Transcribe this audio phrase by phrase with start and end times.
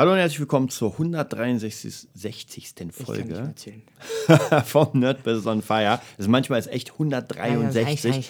[0.00, 2.08] Hallo und herzlich willkommen zur 163.
[2.14, 2.74] 60.
[2.90, 3.52] Folge
[4.64, 6.00] vom Nerd Business on Fire.
[6.16, 8.16] Das ist manchmal ist echt 163.
[8.16, 8.22] Ja,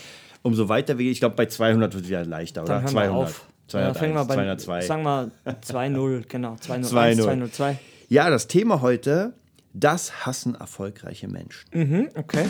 [0.43, 2.85] Umso weiter wir, ich glaube bei 200 wird es wieder leichter, oder?
[2.85, 3.33] 200.
[3.69, 4.81] 201, ja, wir bei, 202.
[4.81, 6.55] Sagen wir 2-0, genau.
[6.55, 7.77] 2-0.
[8.09, 9.35] Ja, das Thema heute,
[9.73, 11.69] das hassen erfolgreiche Menschen.
[11.73, 12.47] Mhm, okay.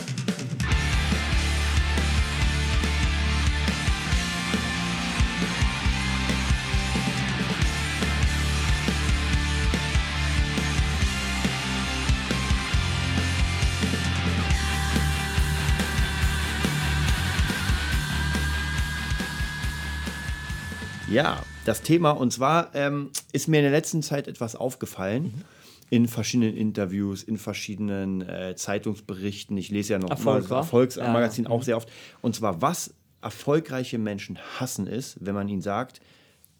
[21.11, 22.11] Ja, das Thema.
[22.11, 25.23] Und zwar ähm, ist mir in der letzten Zeit etwas aufgefallen.
[25.23, 25.41] Mhm.
[25.89, 29.57] In verschiedenen Interviews, in verschiedenen äh, Zeitungsberichten.
[29.57, 31.63] Ich lese ja noch Erfolg, immer Erfolgsmagazin ja, auch mhm.
[31.63, 31.91] sehr oft.
[32.21, 35.99] Und zwar, was erfolgreiche Menschen hassen ist, wenn man ihnen sagt,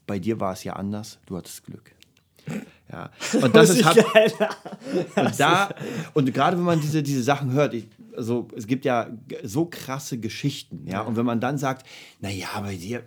[0.06, 1.96] bei dir war es ja anders, du hattest Glück.
[2.92, 3.10] Ja.
[3.42, 3.98] Und das ist hat,
[5.16, 5.74] und da
[6.14, 7.88] und gerade wenn man diese, diese Sachen hört, ich,
[8.18, 9.08] also es gibt ja
[9.44, 11.88] so krasse Geschichten, ja, und wenn man dann sagt,
[12.20, 13.04] naja, bei dir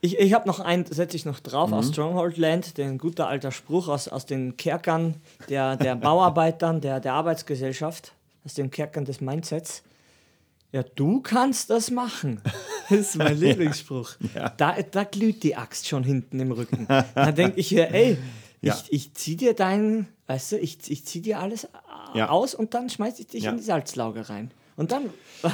[0.00, 1.74] ich, ich habe noch einen, setze ich noch drauf mhm.
[1.74, 5.14] aus Stronghold Land, den guter alter Spruch aus, aus den Kerkern
[5.48, 8.12] der, der Bauarbeitern, der, der Arbeitsgesellschaft,
[8.44, 9.82] aus den Kerkern des Mindsets.
[10.72, 12.40] Ja, du kannst das machen.
[12.88, 14.12] Das ist mein Lieblingsspruch.
[14.32, 14.50] Ja.
[14.50, 16.86] Da, da glüht die Axt schon hinten im Rücken.
[16.86, 18.16] Da denke ich mir, ey,
[18.60, 18.74] ja.
[18.74, 21.66] ich, ich zieh dir deinen, weißt du, ich, ich zieh dir alles
[22.14, 22.28] ja.
[22.28, 24.52] aus und dann schmeiß ich dich in die Salzlauge rein.
[24.76, 25.10] Und dann.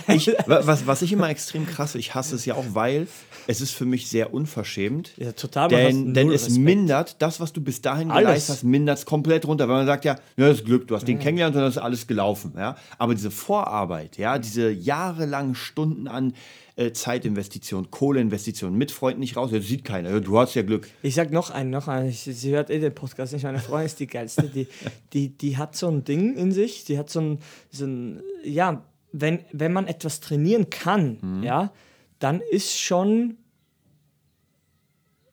[0.08, 3.06] Ich, was, was ich immer extrem krass, ich hasse es ja auch, weil
[3.46, 5.12] es ist für mich sehr unverschämt.
[5.16, 5.68] Ja, total.
[5.68, 6.64] Denn, denn es Respekt.
[6.64, 8.26] mindert das, was du bis dahin alles.
[8.26, 9.68] geleistet hast, mindert es komplett runter.
[9.68, 11.78] Weil man sagt ja, ja, das ist Glück, du hast den kennengelernt und dann ist
[11.78, 12.52] alles gelaufen.
[12.56, 12.76] Ja?
[12.98, 16.34] Aber diese Vorarbeit, ja, diese jahrelangen Stunden an
[16.74, 20.20] äh, Zeitinvestition, Kohleinvestition, mit Freunden nicht raus, das sieht keiner.
[20.20, 20.88] Du hast ja Glück.
[21.02, 22.10] Ich sag noch einen, noch einen.
[22.10, 23.42] Sie hört eh den Podcast nicht.
[23.42, 24.48] Meine Freundin ist die geilste.
[24.48, 24.66] Die,
[25.12, 27.38] die, die hat so ein Ding in sich, die hat so ein,
[27.70, 31.42] so ein ja, wenn, wenn man etwas trainieren kann, mhm.
[31.42, 31.72] ja,
[32.18, 33.36] dann ist schon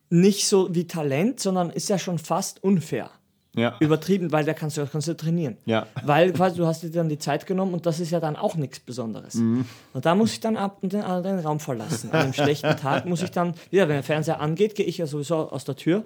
[0.10, 3.12] nicht so wie Talent, sondern ist ja schon fast unfair.
[3.56, 3.76] Ja.
[3.80, 5.58] Übertrieben, weil da kannst du, kannst du trainieren.
[5.66, 5.88] Ja.
[6.04, 8.56] Weil quasi, du hast dir dann die Zeit genommen und das ist ja dann auch
[8.56, 9.36] nichts Besonderes.
[9.36, 9.66] Mhm.
[9.94, 12.12] Und da muss ich dann ab und den, den Raum verlassen.
[12.12, 15.08] An einem schlechten Tag muss ich dann, ja, wenn der Fernseher angeht, gehe ich ja
[15.08, 16.04] sowieso aus der Tür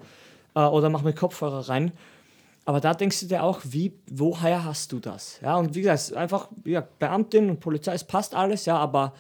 [0.56, 1.92] äh, oder mache mir Kopfhörer rein
[2.66, 5.40] aber da denkst du dir auch, wie, woher hast du das?
[5.42, 9.14] Ja, und wie gesagt, einfach, ja, Beamtin und Polizei, es passt alles, ja, aber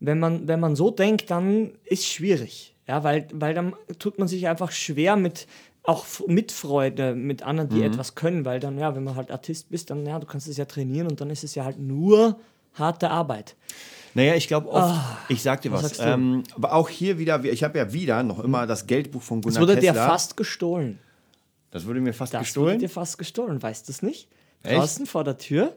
[0.00, 2.74] wenn man, wenn man so denkt, dann ist es schwierig.
[2.88, 5.46] Ja, weil, weil dann tut man sich einfach schwer mit,
[5.84, 7.84] auch Mitfreude mit anderen, die mhm.
[7.84, 10.56] etwas können, weil dann, ja, wenn man halt Artist bist, dann, ja, du kannst es
[10.56, 12.38] ja trainieren und dann ist es ja halt nur
[12.74, 13.54] harte Arbeit.
[14.14, 17.42] Naja, ich glaube oft, oh, ich sag dir was, was ähm, aber auch hier wieder,
[17.44, 19.92] ich habe ja wieder noch immer das Geldbuch von Gunnar Es wurde Kessler.
[19.92, 20.98] dir fast gestohlen.
[21.72, 22.66] Das wurde mir fast das gestohlen.
[22.66, 24.28] Das wurde dir fast gestohlen, weißt du es nicht?
[24.62, 24.78] Echt?
[24.78, 25.74] Draußen vor der Tür.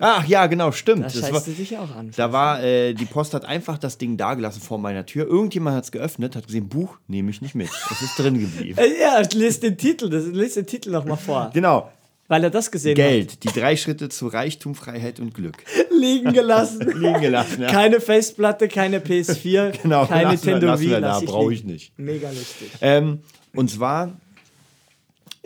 [0.00, 1.04] Ach ja, genau, stimmt.
[1.04, 2.10] Da scheißt war, du dich auch an.
[2.16, 5.26] Da war, äh, die Post hat einfach das Ding dagelassen vor meiner Tür.
[5.26, 7.70] Irgendjemand hat es geöffnet, hat gesehen, Buch nehme ich nicht mit.
[7.90, 8.76] Es ist drin geblieben.
[8.86, 11.50] Äh, ja, liest den Titel, das, liest den Titel nochmal vor.
[11.54, 11.90] Genau.
[12.26, 13.40] Weil er das gesehen Geld, hat.
[13.40, 15.58] Geld, die drei Schritte zu Reichtum, Freiheit und Glück.
[15.96, 16.80] Liegen gelassen.
[17.00, 17.68] liegen gelassen, ja.
[17.68, 21.00] Keine Festplatte, keine PS4, genau, keine Nintendo Wii.
[21.00, 21.96] Da brauche ich nicht.
[21.96, 22.72] Mega lustig.
[22.80, 23.20] Ähm,
[23.54, 24.16] und zwar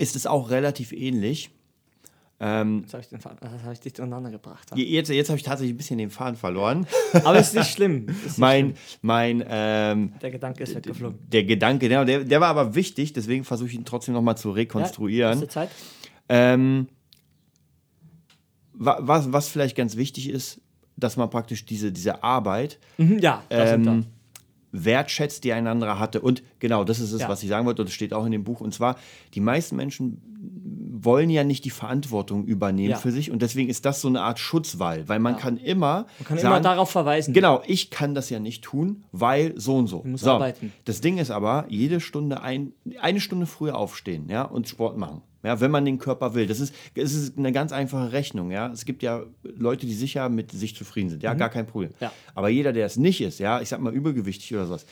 [0.01, 1.51] ist es auch relativ ähnlich.
[2.43, 3.25] Ähm, jetzt habe ich,
[3.65, 4.71] hab ich dich durcheinander gebracht.
[4.75, 6.87] Jetzt, jetzt habe ich tatsächlich ein bisschen den Faden verloren.
[7.25, 8.09] Aber es ist nicht schlimm.
[8.09, 8.77] Ist nicht mein, schlimm.
[9.03, 11.19] mein, ähm, der Gedanke ist weggeflogen.
[11.29, 15.41] Der Gedanke, der, der war aber wichtig, deswegen versuche ich ihn trotzdem nochmal zu rekonstruieren.
[15.41, 15.69] Ja, Zeit.
[16.31, 16.89] Ähm,
[18.73, 20.63] was, was vielleicht ganz wichtig ist,
[20.97, 24.07] dass man praktisch diese, diese Arbeit mhm, ja, ähm,
[24.73, 26.21] wertschätzt, die ein anderer hatte.
[26.21, 27.29] Und genau, das ist es, ja.
[27.29, 28.61] was ich sagen wollte, und das steht auch in dem Buch.
[28.61, 28.97] Und zwar,
[29.35, 30.21] die meisten Menschen
[31.05, 32.97] wollen ja nicht die Verantwortung übernehmen ja.
[32.97, 35.39] für sich und deswegen ist das so eine Art Schutzwall, weil man ja.
[35.41, 37.33] kann immer man kann sagen, immer darauf verweisen.
[37.33, 40.05] Genau, ich kann das ja nicht tun, weil so und so.
[40.15, 40.33] So.
[40.33, 40.73] arbeiten.
[40.85, 45.23] Das Ding ist aber, jede Stunde ein, eine Stunde früher aufstehen, ja, und Sport machen.
[45.43, 46.47] Ja, wenn man den Körper will.
[46.47, 48.51] Das ist, das ist eine ganz einfache Rechnung.
[48.51, 48.71] Ja?
[48.71, 51.23] Es gibt ja Leute, die sicher mit sich zufrieden sind.
[51.23, 51.39] Ja, mhm.
[51.39, 51.93] gar kein Problem.
[52.01, 52.13] Ja.
[52.35, 54.87] Aber jeder, der es nicht ist, ja, ich sag mal übergewichtig oder sowas,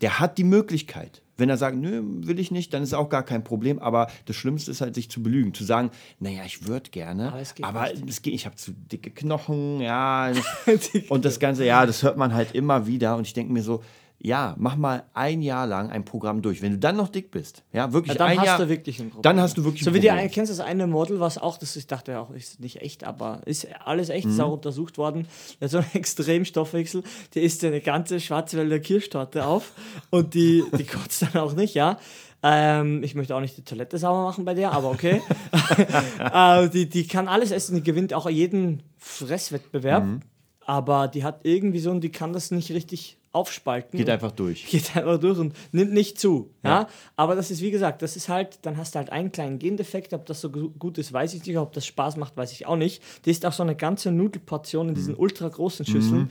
[0.00, 1.22] der hat die Möglichkeit.
[1.36, 3.78] Wenn er sagt, nö, will ich nicht, dann ist auch gar kein Problem.
[3.78, 5.54] Aber das Schlimmste ist halt, sich zu belügen.
[5.54, 5.90] Zu sagen,
[6.20, 9.80] naja, ich würde gerne, aber, es geht, aber es geht, ich habe zu dicke Knochen,
[9.80, 10.32] ja.
[11.08, 13.16] und das Ganze, ja, das hört man halt immer wieder.
[13.16, 13.82] Und ich denke mir so,
[14.24, 16.62] ja, mach mal ein Jahr lang ein Programm durch.
[16.62, 19.00] Wenn du dann noch dick bist, ja, wirklich ja, dann ein hast Jahr, du wirklich
[19.00, 19.22] ein Problem.
[19.22, 20.12] Dann hast du wirklich so ein Problem.
[20.12, 22.82] So wie du kennst das eine Model, was auch, das ich dachte auch, ist nicht
[22.82, 24.32] echt, aber ist alles echt, mhm.
[24.32, 25.26] ist auch untersucht worden.
[25.60, 27.02] Der hat so einen Extremstoffwechsel,
[27.34, 29.72] der isst eine ganze Schwarzwälder Kirschtorte auf
[30.10, 31.98] und die, die kotzt dann auch nicht, ja.
[32.44, 35.20] Ähm, ich möchte auch nicht die Toilette sauber machen bei der, aber okay.
[36.32, 40.04] äh, die, die kann alles essen, die gewinnt auch jeden Fresswettbewerb.
[40.04, 40.20] Mhm.
[40.64, 43.96] Aber die hat irgendwie so und die kann das nicht richtig aufspalten.
[43.96, 44.66] Geht einfach durch.
[44.70, 46.50] Geht einfach durch und nimmt nicht zu.
[46.62, 46.70] Ja.
[46.70, 46.88] ja.
[47.16, 50.12] Aber das ist, wie gesagt, das ist halt, dann hast du halt einen kleinen Gendefekt.
[50.12, 51.58] Ob das so gut ist, weiß ich nicht.
[51.58, 53.02] Ob das Spaß macht, weiß ich auch nicht.
[53.24, 55.20] Die ist auch so eine ganze Nudelportion in diesen mhm.
[55.20, 56.22] ultra großen Schüsseln.
[56.22, 56.28] Mhm.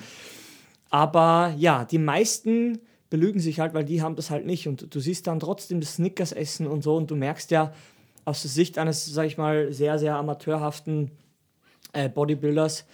[0.89, 4.67] Aber ja, die meisten belügen sich halt, weil die haben das halt nicht.
[4.67, 6.95] Und du siehst dann trotzdem das Snickers essen und so.
[6.95, 7.73] Und du merkst ja
[8.25, 11.11] aus der Sicht eines, sag ich mal, sehr, sehr amateurhaften
[11.93, 12.85] äh, Bodybuilders,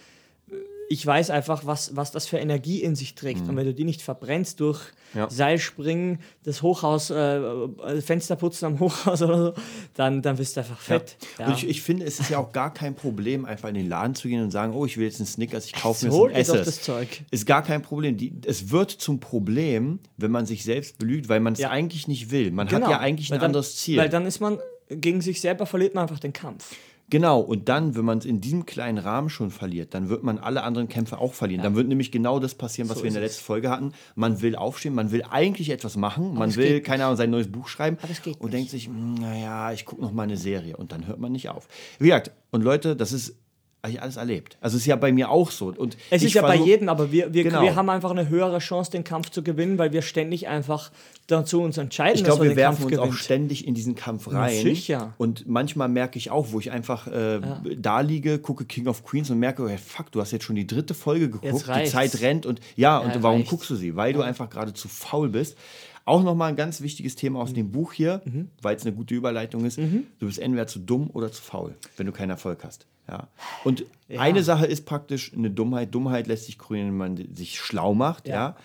[0.90, 3.42] ich weiß einfach, was, was das für Energie in sich trägt.
[3.42, 3.50] Mhm.
[3.50, 4.80] Und wenn du die nicht verbrennst durch
[5.14, 5.28] ja.
[5.28, 9.62] Seilspringen, das Hochhaus, äh, äh Fensterputzen am Hochhaus oder so,
[9.94, 11.16] dann, dann bist du einfach fett.
[11.38, 11.44] Ja.
[11.44, 11.50] Ja.
[11.50, 14.14] Und ich, ich, finde, es ist ja auch gar kein Problem, einfach in den Laden
[14.14, 16.34] zu gehen und sagen, oh, ich will jetzt einen Snickers, ich kaufe mir so ein
[16.34, 17.22] esse das Zeug.
[17.30, 18.16] Ist gar kein Problem.
[18.16, 22.30] Die, es wird zum Problem, wenn man sich selbst belügt, weil man es eigentlich nicht
[22.30, 22.50] will.
[22.50, 22.86] Man genau.
[22.86, 23.98] hat ja eigentlich ein dann, anderes Ziel.
[23.98, 24.58] Weil dann ist man,
[24.88, 26.74] gegen sich selber verliert man einfach den Kampf.
[27.10, 30.38] Genau, und dann, wenn man es in diesem kleinen Rahmen schon verliert, dann wird man
[30.38, 31.60] alle anderen Kämpfe auch verlieren.
[31.60, 31.64] Ja.
[31.64, 33.92] Dann wird nämlich genau das passieren, was so wir in der letzten Folge hatten.
[34.14, 37.68] Man will aufstehen, man will eigentlich etwas machen, man will, keine Ahnung, sein neues Buch
[37.68, 37.96] schreiben
[38.38, 41.32] und denkt sich, hm, naja, ich gucke noch mal eine Serie und dann hört man
[41.32, 41.66] nicht auf.
[41.98, 43.36] Wie gesagt, und Leute, das ist
[43.82, 44.58] habe ich alles erlebt.
[44.60, 45.68] Also es ist ja bei mir auch so.
[45.68, 47.62] Und es ist ja bei jedem, aber wir, wir, genau.
[47.62, 50.90] wir haben einfach eine höhere Chance, den Kampf zu gewinnen, weil wir ständig einfach
[51.28, 53.12] dazu uns entscheiden, ich glaube, wir, wir werfen uns gewinnt.
[53.12, 54.62] auch ständig in diesen Kampf rein.
[54.62, 55.14] Sicher.
[55.18, 57.62] Und manchmal merke ich auch, wo ich einfach äh, ja.
[57.76, 60.66] da liege, gucke King of Queens und merke, hey, fuck, du hast jetzt schon die
[60.66, 63.50] dritte Folge geguckt, die Zeit rennt und ja, und warum reicht's.
[63.50, 63.94] guckst du sie?
[63.94, 64.18] Weil ja.
[64.18, 65.56] du einfach gerade zu faul bist.
[66.04, 67.56] Auch nochmal ein ganz wichtiges Thema aus mhm.
[67.56, 68.48] dem Buch hier, mhm.
[68.62, 69.78] weil es eine gute Überleitung ist.
[69.78, 70.06] Mhm.
[70.18, 72.86] Du bist entweder zu dumm oder zu faul, wenn du keinen Erfolg hast.
[73.08, 73.28] Ja.
[73.64, 74.20] Und ja.
[74.20, 75.94] eine Sache ist praktisch eine Dummheit.
[75.94, 78.28] Dummheit lässt sich grünen, wenn man sich schlau macht.
[78.28, 78.34] Ja.
[78.34, 78.56] ja.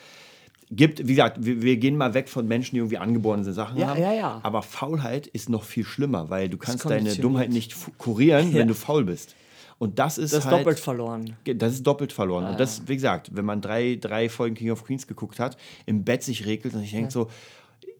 [0.72, 3.88] Gibt, wie gesagt, wir, wir, gehen mal weg von Menschen, die irgendwie angeborene Sachen ja,
[3.88, 4.02] haben.
[4.02, 4.40] Ja, ja.
[4.44, 8.74] Aber Faulheit ist noch viel schlimmer, weil du kannst deine Dummheit nicht kurieren, wenn du
[8.74, 9.36] faul bist.
[9.78, 11.36] Und das ist das halt, doppelt verloren.
[11.44, 12.46] Das ist doppelt verloren.
[12.46, 15.58] Ah, und das, wie gesagt, wenn man drei, drei Folgen King of Queens geguckt hat,
[15.86, 17.30] im Bett sich regelt und sich denkt so,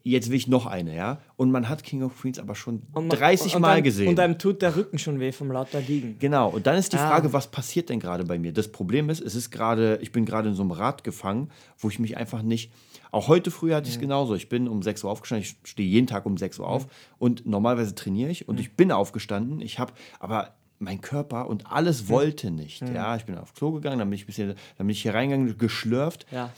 [0.04, 1.20] jetzt will ich noch eine, ja.
[1.38, 4.10] Und man hat King of Queens aber schon man, 30 Mal dann, gesehen.
[4.10, 6.18] Und dann tut der Rücken schon weh vom lauter Liegen.
[6.20, 6.50] Genau.
[6.50, 7.08] Und dann ist die ah.
[7.08, 8.52] Frage, was passiert denn gerade bei mir?
[8.52, 11.90] Das Problem ist, es ist gerade, ich bin gerade in so einem Rad gefangen, wo
[11.90, 12.72] ich mich einfach nicht.
[13.12, 14.04] Auch heute früh hatte ich es mhm.
[14.04, 14.36] genauso.
[14.36, 15.44] Ich bin um 6 Uhr aufgestanden.
[15.44, 16.86] Ich stehe jeden Tag um 6 Uhr auf.
[16.86, 16.90] Mhm.
[17.20, 18.48] Und normalerweise trainiere ich.
[18.48, 18.62] Und mhm.
[18.62, 19.62] ich bin aufgestanden.
[19.62, 22.82] Ich habe aber mein Körper und alles wollte nicht.
[22.82, 25.58] Ja, ich bin aufs Klo gegangen, dann bin ich bisschen, dann bin ich hier reingegangen,
[25.58, 26.26] geschlürft.
[26.30, 26.52] Ja.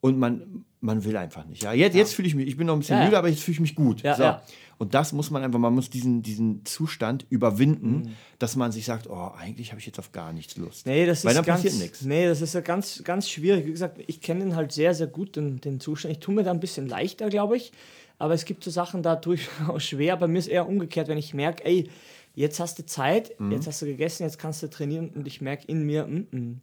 [0.00, 1.62] Und man, man will einfach nicht.
[1.62, 2.00] Ja, jetzt, ja.
[2.00, 3.60] jetzt fühle ich mich, ich bin noch ein bisschen ja, müde, aber jetzt fühle ich
[3.60, 4.02] mich gut.
[4.02, 4.34] Ja, so.
[4.78, 8.12] Und das muss man einfach, man muss diesen, diesen Zustand überwinden, mhm.
[8.38, 10.86] dass man sich sagt, oh, eigentlich habe ich jetzt auf gar nichts Lust.
[10.86, 12.02] Nee, das Weil ist dann ganz, passiert nichts.
[12.02, 13.66] Nee, das ist ja ganz, ganz schwierig.
[13.66, 16.12] Wie gesagt, ich kenne ihn halt sehr, sehr gut, den, den Zustand.
[16.12, 17.72] Ich tue mir da ein bisschen leichter, glaube ich.
[18.18, 20.16] Aber es gibt so Sachen, da tue ich auch schwer.
[20.16, 21.90] Bei mir ist eher umgekehrt, wenn ich merke, ey,
[22.34, 23.52] jetzt hast du Zeit, mhm.
[23.52, 26.54] jetzt hast du gegessen, jetzt kannst du trainieren und ich merke in mir, mm -mm,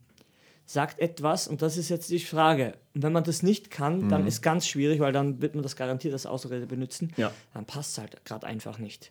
[0.68, 2.74] sagt etwas und das ist jetzt die Frage.
[2.94, 4.08] Und wenn man das nicht kann, mhm.
[4.10, 7.10] dann ist ganz schwierig, weil dann wird man das garantiert als Ausrede benutzen.
[7.16, 7.32] Ja.
[7.54, 9.10] Dann passt es halt gerade einfach nicht.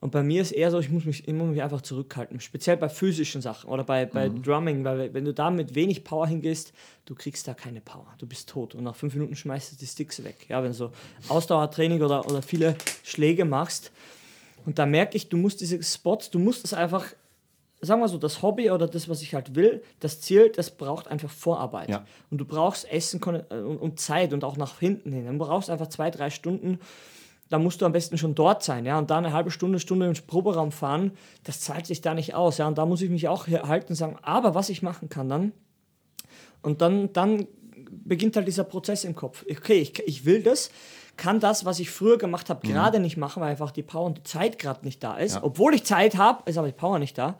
[0.00, 2.88] Und bei mir ist eher so, ich muss mich immer mich einfach zurückhalten, speziell bei
[2.88, 4.42] physischen Sachen oder bei, bei mhm.
[4.42, 6.72] Drumming, weil wenn du da mit wenig Power hingehst,
[7.04, 9.86] du kriegst da keine Power, du bist tot und nach fünf Minuten schmeißt du die
[9.86, 10.46] Sticks weg.
[10.48, 10.90] Ja, wenn du so
[11.28, 12.74] Ausdauertraining oder, oder viele
[13.04, 13.92] Schläge machst
[14.66, 17.06] und da merke ich, du musst diese Spots, du musst es einfach
[17.80, 21.08] sagen wir so, das Hobby oder das, was ich halt will, das Ziel, das braucht
[21.08, 21.90] einfach Vorarbeit.
[21.90, 22.04] Ja.
[22.30, 25.26] Und du brauchst Essen äh, und Zeit und auch nach hinten hin.
[25.26, 26.78] Du brauchst einfach zwei, drei Stunden.
[27.48, 30.06] Da musst du am besten schon dort sein, ja, und da eine halbe Stunde, Stunde
[30.06, 31.12] im Proberaum fahren,
[31.44, 33.94] das zahlt sich da nicht aus, ja, und da muss ich mich auch halten und
[33.94, 35.52] sagen, aber was ich machen kann dann,
[36.62, 37.46] und dann, dann
[37.88, 39.44] beginnt halt dieser Prozess im Kopf.
[39.48, 40.70] Okay, ich, ich will das,
[41.16, 42.72] kann das, was ich früher gemacht habe, mhm.
[42.72, 45.36] gerade nicht machen, weil einfach die Power und die Zeit gerade nicht da ist.
[45.36, 45.44] Ja.
[45.44, 47.38] Obwohl ich Zeit habe, ist aber die Power nicht da.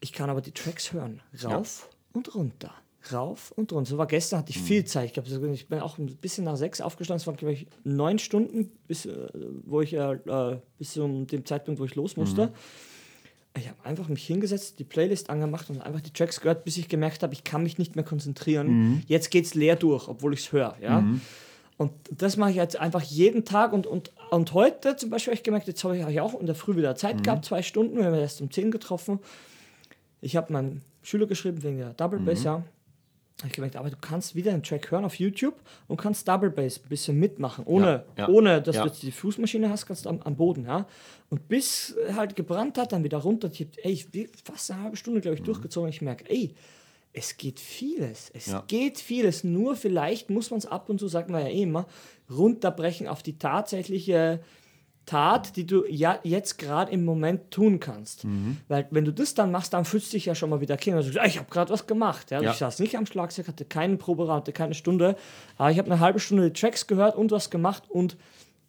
[0.00, 1.20] Ich kann aber die Tracks hören.
[1.44, 1.96] Rauf ja.
[2.14, 2.72] und runter.
[3.12, 3.90] Rauf und runter.
[3.90, 4.64] So war gestern, hatte ich mhm.
[4.64, 5.06] viel Zeit.
[5.06, 7.20] Ich glaube, ich bin auch ein bisschen nach sechs aufgestanden.
[7.20, 9.28] Es waren, glaube ich, neun Stunden, bis, äh,
[9.64, 12.46] wo ich, äh, äh, bis zu dem Zeitpunkt, wo ich los musste.
[12.46, 12.52] Mhm.
[13.54, 16.88] Ich habe einfach mich hingesetzt, die Playlist angemacht und einfach die Tracks gehört, bis ich
[16.88, 18.68] gemerkt habe, ich kann mich nicht mehr konzentrieren.
[18.68, 19.02] Mhm.
[19.06, 20.76] Jetzt geht es leer durch, obwohl ich es höre.
[20.80, 21.04] Ja?
[21.78, 21.84] Mhm.
[21.84, 23.72] Und das mache ich jetzt einfach jeden Tag.
[23.72, 26.54] Und, und, und heute zum Beispiel habe ich gemerkt, jetzt habe ich auch in der
[26.54, 27.22] Früh wieder Zeit mhm.
[27.22, 27.96] gehabt, zwei Stunden.
[27.96, 29.18] Wir haben erst um 10 getroffen.
[30.20, 32.44] Ich habe meinem Schüler geschrieben wegen der Double Bass, mhm.
[32.44, 32.62] ja.
[33.38, 35.56] Habe ich gemerkt, aber du kannst wieder einen Track hören auf YouTube
[35.88, 38.82] und kannst Double Bass ein bisschen mitmachen, ohne, ja, ja, ohne dass ja.
[38.82, 40.86] du jetzt die Fußmaschine hast, kannst du am, am, Boden, ja.
[41.28, 45.20] Und bis halt gebrannt hat, dann wieder runter, ich, ey, ich fast eine halbe Stunde,
[45.20, 45.46] glaube ich, mhm.
[45.46, 45.90] durchgezogen.
[45.90, 46.54] Ich merke, ey,
[47.12, 48.30] es geht vieles.
[48.34, 48.64] Es ja.
[48.66, 49.44] geht vieles.
[49.44, 51.86] Nur vielleicht muss man es ab und zu, sagt man ja eh immer,
[52.30, 54.40] runterbrechen auf die tatsächliche
[55.04, 58.24] Tat, die du ja jetzt gerade im Moment tun kannst.
[58.24, 58.58] Mhm.
[58.68, 60.96] Weil wenn du das dann machst, dann fühlst du dich ja schon mal wieder kind.
[60.96, 62.30] Also, ich habe gerade was gemacht.
[62.30, 62.40] Ja?
[62.40, 62.52] ja?
[62.52, 65.16] Ich saß nicht am Schlagzeug, hatte keinen Proberaum, hatte keine Stunde.
[65.58, 68.16] Aber ich habe eine halbe Stunde die Tracks gehört und was gemacht und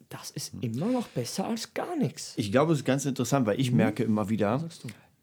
[0.10, 2.34] das ist immer noch besser als gar nichts.
[2.38, 3.78] Ich glaube, es ist ganz interessant, weil ich mhm.
[3.78, 4.64] merke immer wieder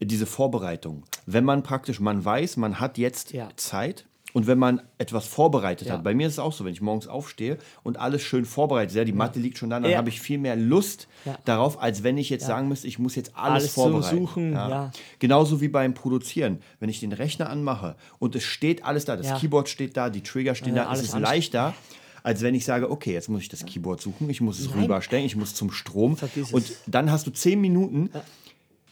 [0.00, 1.04] diese Vorbereitung.
[1.26, 3.49] Wenn man praktisch, man weiß, man hat jetzt ja.
[3.57, 5.95] Zeit, und wenn man etwas vorbereitet ja.
[5.95, 8.95] hat, bei mir ist es auch so, wenn ich morgens aufstehe und alles schön vorbereitet,
[8.95, 11.09] ja, die Matte liegt schon da, dann habe ich viel mehr Lust
[11.45, 14.19] darauf, als wenn ich jetzt sagen müsste, ich muss jetzt alles, alles vorbereiten.
[14.19, 14.59] Suchen.
[15.19, 16.61] Genauso wie beim Produzieren.
[16.78, 20.23] Wenn ich den Rechner anmache und es steht alles da, das Keyboard steht da, die
[20.23, 21.75] Trigger stehen da, ist es leichter
[22.23, 24.83] als wenn ich sage, okay, jetzt muss ich das Keyboard suchen, ich muss es Nein.
[24.83, 26.19] rüberstellen, ich muss zum Strom.
[26.52, 28.11] Und dann hast du zehn Minuten,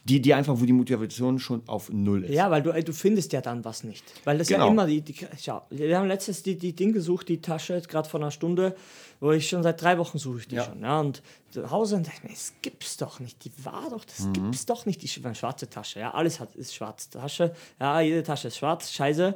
[0.03, 2.33] die, die einfach, wo die Motivation schon auf Null ist.
[2.33, 4.03] Ja, weil du, du findest ja dann was nicht.
[4.23, 4.65] Weil das genau.
[4.65, 8.07] ja immer die, die schau, wir haben letztens die, die Ding gesucht, die Tasche, gerade
[8.07, 8.75] vor einer Stunde,
[9.19, 10.63] wo ich schon seit drei Wochen suche ich die ja.
[10.63, 10.81] schon.
[10.81, 13.43] Ja, und zu Hause und dachte mir, das gibt's doch nicht.
[13.43, 14.33] Die war doch, das mhm.
[14.33, 15.01] gibt's doch nicht.
[15.01, 15.99] Die schwarze Tasche.
[15.99, 17.53] Ja, alles hat, ist schwarze Tasche.
[17.79, 18.91] Ja, jede Tasche ist schwarz.
[18.91, 19.35] Scheiße.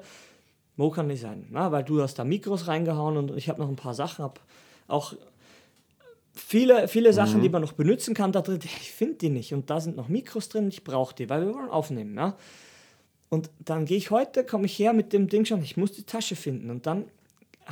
[0.76, 1.48] Wo kann nicht sein?
[1.54, 4.40] Ja, weil du hast da Mikros reingehauen und ich habe noch ein paar Sachen, hab
[4.88, 5.14] auch
[6.34, 7.44] viele, viele Sachen, mhm.
[7.44, 9.54] die man noch benutzen kann, da drin, ich finde die nicht.
[9.54, 12.16] Und da sind noch Mikros drin, ich brauche die, weil wir wollen aufnehmen.
[12.16, 12.36] Ja?
[13.30, 16.04] Und dann gehe ich heute, komme ich her mit dem Ding schon, ich muss die
[16.04, 16.70] Tasche finden.
[16.70, 17.06] Und dann,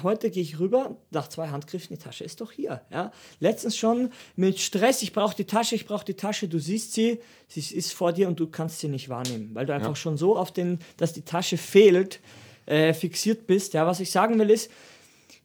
[0.04, 2.82] heute gehe ich rüber, nach zwei Handgriffen, die Tasche ist doch hier.
[2.92, 3.12] Ja?
[3.40, 7.20] Letztens schon mit Stress, ich brauche die Tasche, ich brauche die Tasche, du siehst sie,
[7.48, 9.96] sie ist vor dir und du kannst sie nicht wahrnehmen, weil du einfach ja.
[9.96, 12.20] schon so auf den, dass die Tasche fehlt,
[12.68, 13.74] äh, fixiert bist.
[13.74, 13.88] Ja?
[13.88, 14.70] Was ich sagen will ist,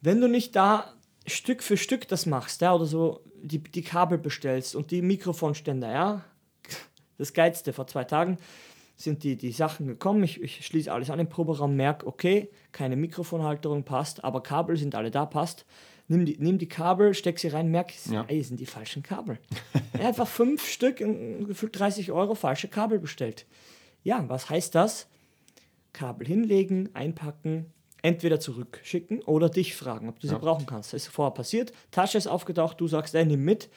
[0.02, 0.95] wenn du nicht da
[1.26, 5.92] Stück für Stück das machst, ja, oder so die, die Kabel bestellst und die Mikrofonständer,
[5.92, 6.24] ja,
[7.18, 8.38] das Geilste, vor zwei Tagen
[8.96, 12.96] sind die, die Sachen gekommen, ich, ich schließe alles an im Proberaum, merke, okay, keine
[12.96, 15.66] Mikrofonhalterung passt, aber Kabel sind alle da, passt.
[16.08, 18.24] Nimm die, nimm die Kabel, steck sie rein, merk, ja.
[18.28, 19.38] ey, sind die falschen Kabel.
[19.92, 23.44] einfach fünf Stück, gefühlt 30 Euro falsche Kabel bestellt.
[24.02, 25.08] Ja, was heißt das?
[25.92, 27.72] Kabel hinlegen, einpacken,
[28.06, 30.38] entweder zurückschicken oder dich fragen, ob du sie ja.
[30.38, 30.92] brauchen kannst.
[30.92, 31.72] Das ist vorher passiert.
[31.90, 33.68] Tasche ist aufgetaucht, du sagst, ey, nimm mit.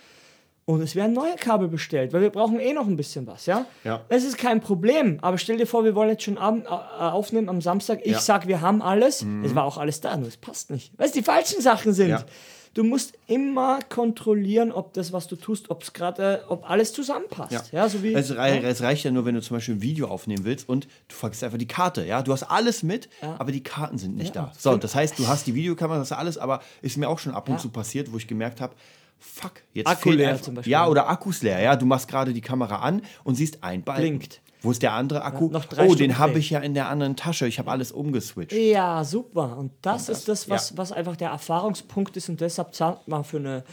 [0.66, 3.66] Und es werden neue Kabel bestellt, weil wir brauchen eh noch ein bisschen was, ja?
[3.84, 4.06] ja.
[4.08, 7.50] Es ist kein Problem, aber stell dir vor, wir wollen jetzt schon ab, äh, aufnehmen
[7.50, 8.02] am Samstag.
[8.04, 8.20] Ich ja.
[8.20, 9.24] sag, wir haben alles.
[9.24, 9.44] Mhm.
[9.44, 10.94] Es war auch alles da, nur es passt nicht.
[10.98, 12.10] Weil es die falschen Sachen sind.
[12.10, 12.24] Ja
[12.74, 17.52] du musst immer kontrollieren, ob das, was du tust, ob es gerade, ob alles zusammenpasst.
[17.52, 17.64] Ja.
[17.72, 20.08] ja so wie, es, rei es, reicht ja nur, wenn du zum Beispiel ein Video
[20.08, 22.06] aufnehmen willst und du vergisst einfach die Karte.
[22.06, 23.36] Ja, du hast alles mit, ja.
[23.40, 24.44] aber die Karten sind nicht ja.
[24.44, 24.52] da.
[24.58, 27.34] So, das heißt, du hast die Videokamera, das ist alles, aber ist mir auch schon
[27.34, 28.76] ab und zu passiert, wo ich gemerkt habe,
[29.18, 30.72] fuck, jetzt Akku leer zum Beispiel.
[30.72, 31.60] Ja, oder Akkus leer.
[31.60, 34.02] Ja, du machst gerade die Kamera an und siehst ein Balken.
[34.02, 34.42] Blinkt.
[34.62, 35.50] Wo ist der andere Akku?
[35.52, 37.48] Ja, oh, den habe ich ja in der anderen Tasche.
[37.48, 38.52] Ich habe alles umgeswitcht.
[38.52, 39.58] Ja, super.
[39.58, 40.78] Und das, und das ist das, was, ja.
[40.78, 42.28] was einfach der Erfahrungspunkt ist.
[42.28, 43.64] Und deshalb zahlt man für eine,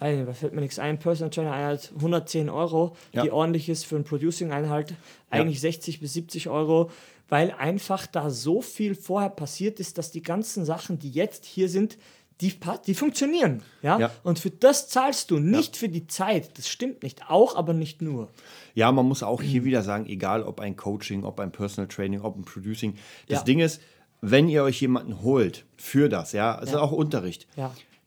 [0.00, 3.22] da fällt mir nichts ein, Personal Trainer Einheit 110 Euro, ja.
[3.22, 4.94] die ordentlich ist für ein Producing-Einheit,
[5.30, 6.90] eigentlich 60 bis 70 Euro,
[7.28, 11.70] weil einfach da so viel vorher passiert ist, dass die ganzen Sachen, die jetzt hier
[11.70, 11.96] sind,
[12.44, 12.54] die,
[12.86, 13.62] die funktionieren.
[13.82, 13.98] Ja?
[13.98, 14.10] ja?
[14.22, 15.80] Und für das zahlst du, nicht ja.
[15.80, 16.58] für die Zeit.
[16.58, 17.30] Das stimmt nicht.
[17.30, 18.28] Auch, aber nicht nur.
[18.74, 22.20] Ja, man muss auch hier wieder sagen, egal ob ein Coaching, ob ein Personal Training,
[22.20, 22.96] ob ein Producing.
[23.28, 23.44] Das ja.
[23.44, 23.80] Ding ist,
[24.20, 27.46] wenn ihr euch jemanden holt für das, ja, es ist auch Unterricht.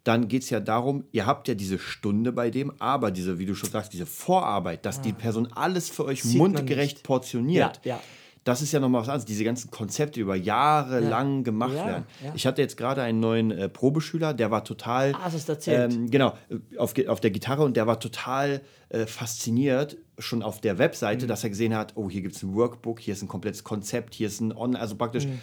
[0.04, 3.46] Dann geht es ja darum, ihr habt ja diese Stunde bei dem, aber diese, wie
[3.46, 5.02] du schon sagst, diese Vorarbeit, dass ah.
[5.02, 7.82] die Person alles für euch Sieht mundgerecht portioniert.
[7.84, 8.02] Ja, ja
[8.48, 9.26] das ist ja nochmal was anderes.
[9.26, 11.10] Diese ganzen Konzepte die über Jahre ja.
[11.10, 12.06] lang gemacht ja, werden.
[12.24, 12.32] Ja.
[12.34, 15.14] Ich hatte jetzt gerade einen neuen äh, Probeschüler, der war total.
[15.16, 15.94] Ah, das erzählt.
[15.94, 20.62] Ähm, genau, äh, auf, auf der Gitarre und der war total äh, fasziniert, schon auf
[20.62, 21.30] der Webseite, mhm.
[21.30, 24.16] dass er gesehen hat: oh, hier gibt es ein Workbook, hier ist ein komplettes Konzept,
[24.16, 24.80] hier ist ein Online.
[24.80, 25.42] Also praktisch, mhm.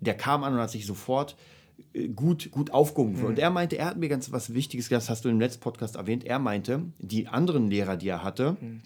[0.00, 1.36] der kam an und hat sich sofort
[1.92, 3.20] äh, gut, gut aufgehoben.
[3.20, 3.26] Mhm.
[3.26, 5.60] Und er meinte, er hat mir ganz was Wichtiges gesagt, das hast du im letzten
[5.60, 6.24] Podcast erwähnt.
[6.24, 8.80] Er meinte, die anderen Lehrer, die er hatte, mhm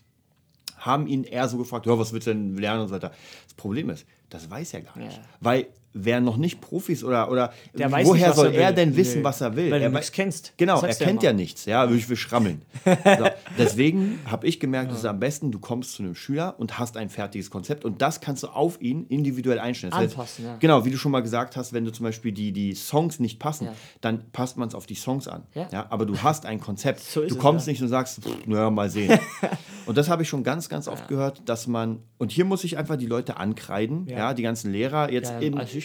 [0.80, 3.12] haben ihn eher so gefragt, ja, was willst du denn lernen und so weiter.
[3.44, 5.16] Das Problem ist, das weiß er gar nicht.
[5.16, 5.22] Ja.
[5.40, 9.25] Weil wer noch nicht Profis oder, oder woher nicht, soll er, er denn wissen, nee.
[9.25, 9.70] was er will?
[9.70, 10.52] Weil er du nichts kennst.
[10.56, 11.64] Genau, er kennt ja nichts.
[11.64, 12.62] Ja, ich will schrammeln.
[12.85, 13.26] so,
[13.59, 14.92] deswegen habe ich gemerkt, ja.
[14.94, 18.00] es ist am besten, du kommst zu einem Schüler und hast ein fertiges Konzept und
[18.00, 19.90] das kannst du auf ihn individuell einstellen.
[19.90, 20.56] Das Anpassen, heißt, ja.
[20.61, 23.40] Genau, wie du schon mal gesagt hast, wenn du zum Beispiel die, die Songs nicht
[23.40, 23.75] passen, ja.
[24.00, 25.42] dann passt man es auf die Songs an.
[25.54, 25.87] Ja.
[25.90, 27.00] aber du hast ein Konzept.
[27.00, 29.18] So du kommst es, nicht und sagst, naja, mal sehen.
[29.87, 32.78] und das habe ich schon ganz, ganz oft gehört, dass man, und hier muss ich
[32.78, 34.35] einfach die Leute ankreiden, ja ja.
[34.35, 35.40] die ganzen Lehrer, jetzt, Ja,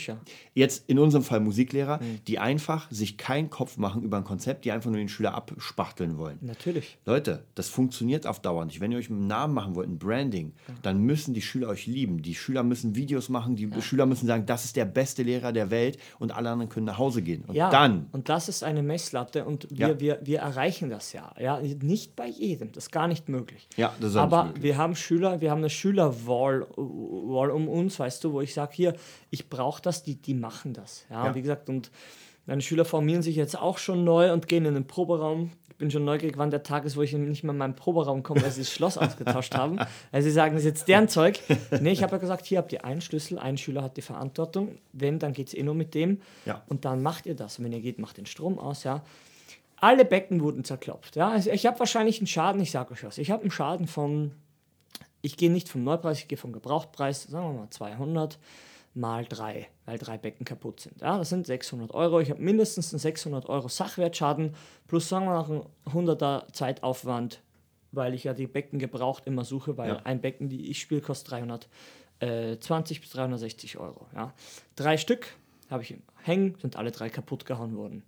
[0.07, 0.17] ja.
[0.53, 2.19] jetzt in unserem Fall Musiklehrer, Mhm.
[2.27, 6.17] die einfach sich keinen Kopf machen über ein Konzept, die einfach nur den Schüler abspachteln
[6.17, 6.37] wollen.
[6.41, 6.97] Natürlich.
[7.05, 8.79] Leute, das funktioniert auf Dauer nicht.
[8.79, 12.21] Wenn ihr euch einen Namen machen wollt, ein Branding, dann müssen die Schüler euch lieben.
[12.21, 15.71] Die Schüler müssen Videos machen, die Schüler müssen sagen, das ist der beste Lehrer der
[15.71, 17.43] Welt und alle anderen können nach Hause gehen.
[17.47, 19.99] Und Ja, dann, und das ist eine Messlatte und wir, Ja.
[19.99, 21.33] wir, wir erreichen das ja.
[21.39, 21.59] ja.
[21.81, 23.67] Nicht bei jedem, das ist gar nicht möglich.
[23.77, 24.63] Ja, das ist Aber möglich.
[24.63, 28.71] wir haben Schüler, wir haben eine Schülerwall Wall um uns, weißt du, wo ich sage,
[28.75, 28.95] hier,
[29.29, 31.05] ich brauche das, die, die machen das.
[31.09, 31.35] Ja, Ja.
[31.35, 31.91] wie gesagt, und
[32.45, 35.51] meine Schüler formieren sich jetzt auch schon neu und gehen in den Proberaum.
[35.69, 38.23] Ich bin schon neugierig, wann der Tag ist, wo ich nicht mehr in meinen Proberaum
[38.23, 39.77] komme, weil sie das Schloss ausgetauscht haben.
[40.11, 41.37] Weil sie sagen, das ist jetzt deren Zeug.
[41.81, 44.77] Nee, ich habe ja gesagt, hier habt ihr einen Schlüssel, ein Schüler hat die Verantwortung.
[44.93, 46.21] Wenn, dann geht es eh nur mit dem.
[46.45, 46.61] Ja.
[46.67, 47.59] Und dann macht ihr das.
[47.59, 49.03] Und wenn ihr geht, macht den Strom aus, ja.
[49.77, 51.17] Alle Becken wurden zerklopft.
[51.17, 51.29] Ja.
[51.31, 54.31] Also ich habe wahrscheinlich einen Schaden, ich sage euch was, ich habe einen Schaden von,
[55.21, 58.39] ich gehe nicht vom Neupreis, ich gehe vom Gebrauchtpreis, sagen wir mal 200
[58.95, 61.01] mal 3, weil drei Becken kaputt sind.
[61.01, 62.19] Ja, das sind 600 Euro.
[62.21, 64.55] Ich habe mindestens einen 600 Euro Sachwertschaden
[64.87, 67.41] plus sagen wir noch einen 100er Zeitaufwand,
[67.91, 70.01] weil ich ja die Becken gebraucht immer suche, weil Ja.
[70.05, 71.31] ein Becken, die ich spiele, kostet
[72.21, 74.07] 320 bis 360 Euro.
[74.15, 74.33] Ja.
[74.75, 75.27] Drei Stück
[75.69, 78.01] habe ich im hängen, sind alle drei kaputt gehauen worden.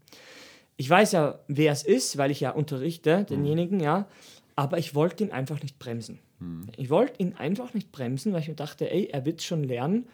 [0.78, 4.08] Ich weiß ja, wer es ist, weil ich ja unterrichte, denjenigen, ja,
[4.56, 6.20] aber ich wollte ihn einfach nicht bremsen.
[6.78, 10.08] Ich wollte ihn einfach nicht bremsen, weil ich mir dachte, ey, er wird schon lernen,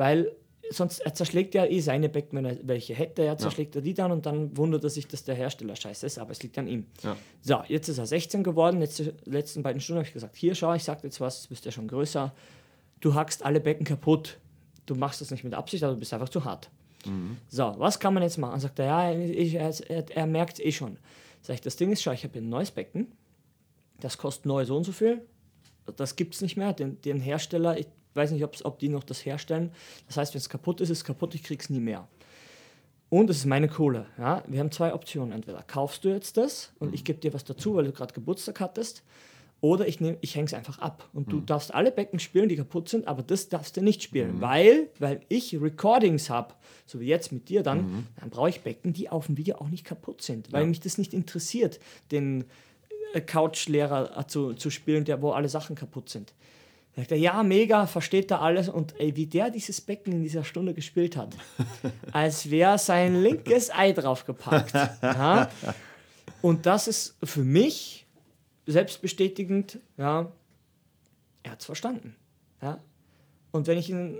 [0.00, 0.34] weil
[0.70, 3.92] sonst er zerschlägt ja eh seine Becken, wenn er welche hätte, er zerschlägt er die
[3.92, 6.66] dann und dann wundert er sich, dass der Hersteller scheiße ist, aber es liegt an
[6.68, 6.86] ihm.
[7.02, 7.18] Ja.
[7.42, 10.72] So, jetzt ist er 16 geworden, letzte, letzten beiden Stunden habe ich gesagt, hier schau,
[10.72, 12.32] ich sag dir jetzt was, du bist ja schon größer,
[13.00, 14.38] du hackst alle Becken kaputt,
[14.86, 16.70] du machst das nicht mit Absicht, aber du bist einfach zu hart.
[17.48, 18.58] So, was kann man jetzt machen?
[18.58, 20.96] Sagt er, ja, ich, er, er, er merkt es eh schon.
[21.42, 23.12] Sag ich, das Ding ist, schau, ich habe ein neues Becken,
[23.98, 25.20] das kostet neu so und so viel,
[25.96, 29.24] das gibt es nicht mehr, den, den Hersteller, ich weiß nicht, ob die noch das
[29.24, 29.72] herstellen.
[30.06, 32.08] Das heißt, wenn es kaputt ist, ist es kaputt, ich krieg's nie mehr.
[33.08, 34.06] Und es ist meine Kohle.
[34.18, 34.42] Ja?
[34.46, 35.32] Wir haben zwei Optionen.
[35.32, 38.60] Entweder kaufst du jetzt das und ich gebe dir was dazu, weil du gerade Geburtstag
[38.60, 39.02] hattest,
[39.62, 41.08] oder ich, nehm, ich hänge es einfach ab.
[41.12, 44.40] Und du darfst alle Becken spielen, die kaputt sind, aber das darfst du nicht spielen,
[44.40, 46.54] weil, weil ich Recordings habe,
[46.86, 49.68] so wie jetzt mit dir dann, dann brauche ich Becken, die auf dem Video auch
[49.68, 51.78] nicht kaputt sind, weil mich das nicht interessiert,
[52.10, 52.44] den
[53.12, 56.32] äh, Couchlehrer äh, zu, zu spielen, der, wo alle Sachen kaputt sind.
[57.00, 58.68] Da sagt er, ja, mega, versteht er alles.
[58.68, 61.34] Und ey, wie der dieses Becken in dieser Stunde gespielt hat,
[62.12, 64.74] als wäre sein linkes Ei draufgepackt.
[65.02, 65.48] Ja?
[66.42, 68.06] Und das ist für mich
[68.66, 70.30] selbstbestätigend, ja,
[71.42, 72.16] er hat es verstanden.
[72.60, 72.80] Ja?
[73.50, 74.18] Und wenn ich ihn,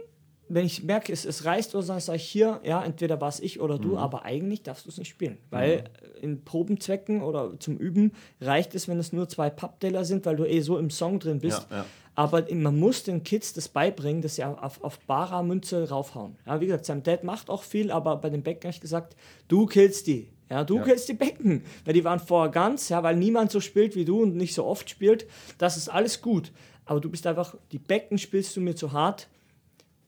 [0.49, 3.61] wenn ich merke, es, es reißt oder sage ich hier, ja, entweder war es ich
[3.61, 5.37] oder du, aber eigentlich darfst du es nicht spielen.
[5.51, 5.85] Weil
[6.23, 10.47] in Probenzwecken oder zum Üben reicht es, wenn es nur zwei Pappteller sind, weil du
[10.47, 11.67] eh so im Song drin bist.
[11.71, 11.87] Ja, ja.
[12.21, 16.37] Aber man muss den Kids das beibringen, dass sie auf, auf barer Münze raufhauen.
[16.45, 19.17] Ja, wie gesagt, sein Dad macht auch viel, aber bei den Becken habe ich gesagt,
[19.49, 20.29] du killst die.
[20.51, 21.65] Ja, du killst die Becken.
[21.87, 24.67] Weil die waren vorher ganz, ja, weil niemand so spielt wie du und nicht so
[24.67, 25.27] oft spielt.
[25.57, 26.53] Das ist alles gut.
[26.85, 29.31] Aber du bist einfach, die Becken spielst du mir zu hart.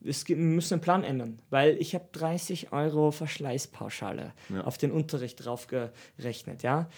[0.05, 5.43] Es wir müssen den Plan ändern, weil ich habe 30 Euro Verschleißpauschale auf den Unterricht
[5.43, 6.63] draufgerechnet.
[6.63, 6.91] Ja?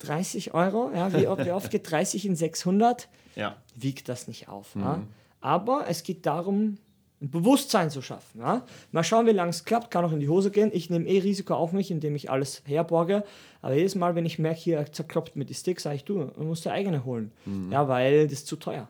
[0.00, 3.08] 30 Euro, ja, wie, oft- wie oft geht 30 in 600?
[3.36, 3.56] Ja.
[3.76, 4.74] wiegt das nicht auf.
[4.74, 5.02] Ja?
[5.40, 6.78] Aber es geht darum,
[7.22, 8.40] ein Bewusstsein zu schaffen.
[8.40, 8.64] Ja?
[8.90, 10.70] Mal schauen, wie lange es klappt, kann auch in die Hose gehen.
[10.74, 13.22] Ich nehme eh Risiko auf mich, indem ich alles herborge.
[13.62, 16.24] Aber jedes Mal, wenn ich merke, hier er zerkloppt mit die Sticks, sage ich, du,
[16.24, 17.30] du musst der eigene holen.
[17.70, 18.88] Ja, weil das ist zu teuer.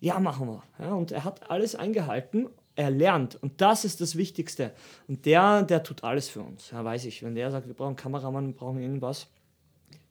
[0.00, 0.62] Ja, machen wir.
[0.78, 2.48] Ja, und er hat alles eingehalten.
[2.76, 3.34] Er lernt.
[3.42, 4.70] Und das ist das Wichtigste.
[5.08, 6.70] Und der, der tut alles für uns.
[6.70, 7.22] Ja, weiß ich.
[7.22, 9.26] Wenn der sagt, wir brauchen einen Kameramann, wir brauchen irgendwas,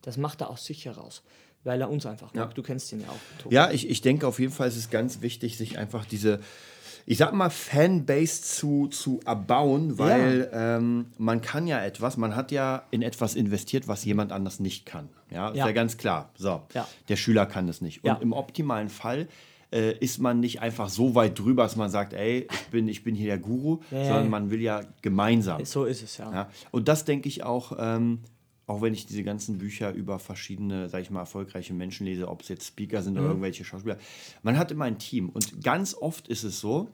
[0.01, 1.23] das macht er aus sich heraus.
[1.63, 2.55] Weil er uns einfach mag.
[2.55, 3.41] Du kennst ihn ja auch.
[3.43, 3.53] Tobi.
[3.53, 6.39] Ja, ich, ich denke auf jeden Fall ist es ganz wichtig, sich einfach diese,
[7.05, 12.51] ich sag mal, Fanbase zu, zu erbauen, weil ähm, man kann ja etwas, man hat
[12.51, 15.09] ja in etwas investiert, was jemand anders nicht kann.
[15.29, 15.67] Ja, ist Ja.
[15.67, 16.31] ja ganz klar.
[16.35, 16.87] So, Ja.
[17.09, 18.03] der Schüler kann es nicht.
[18.03, 18.15] Und Ja.
[18.15, 19.27] im optimalen Fall
[19.71, 23.03] äh, ist man nicht einfach so weit drüber, dass man sagt, ey, ich bin, ich
[23.03, 24.29] bin hier der Guru, ja, sondern ja.
[24.29, 25.63] man will ja gemeinsam.
[25.63, 26.31] So ist es, ja.
[26.33, 28.19] Ja, und das denke ich auch, ähm,
[28.67, 32.41] auch wenn ich diese ganzen Bücher über verschiedene, sag ich mal, erfolgreiche Menschen lese, ob
[32.41, 33.97] es jetzt Speaker sind oder irgendwelche Schauspieler,
[34.43, 35.29] man hat immer ein Team.
[35.29, 36.89] Und ganz oft ist es so,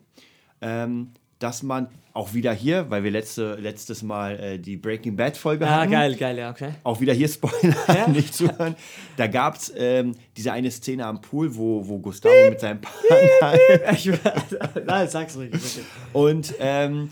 [0.62, 5.66] ähm, dass man auch wieder hier, weil wir letzte, letztes Mal äh, die Breaking Bad-Folge
[5.66, 6.72] Ja, hatten, geil, geil, ja, okay.
[6.84, 8.08] auch wieder hier Spoiler, Ja.
[8.08, 8.76] nicht zuhören.
[9.18, 13.92] Da gab es ähm, diese eine Szene am Pool, wo, wo Gustavo mit seinem Partner
[13.92, 14.10] Ich,
[14.86, 15.52] nein, sag's ruhig.
[16.12, 17.10] Und, ähm,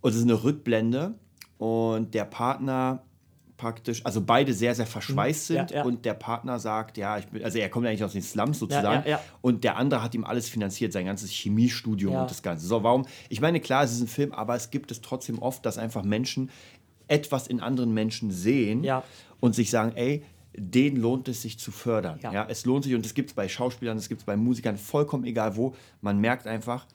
[0.00, 1.14] und es ist eine Rückblende
[1.58, 3.04] und der Partner
[3.56, 5.56] praktisch, also beide sehr, sehr verschweißt Mhm.
[5.56, 5.84] Ja, sind ja.
[5.84, 9.04] und der Partner sagt, ja, ich bin, also er kommt eigentlich aus den Slums sozusagen
[9.08, 9.20] ja, ja.
[9.40, 12.22] und der andere hat ihm alles finanziert, sein ganzes Chemiestudium Ja.
[12.22, 12.66] und das Ganze.
[12.66, 13.06] So, warum?
[13.28, 16.02] Ich meine, klar, es ist ein Film, aber es gibt es trotzdem oft, dass einfach
[16.04, 16.50] Menschen
[17.08, 19.02] etwas in anderen Menschen sehen Ja.
[19.40, 20.22] und sich sagen, ey,
[20.58, 22.18] den lohnt es sich zu fördern.
[22.22, 22.32] Ja.
[22.32, 22.46] Ja.
[22.48, 25.24] es lohnt sich und es gibt es bei Schauspielern, es gibt es bei Musikern, vollkommen
[25.24, 25.74] egal wo.
[26.00, 26.86] Man merkt einfach,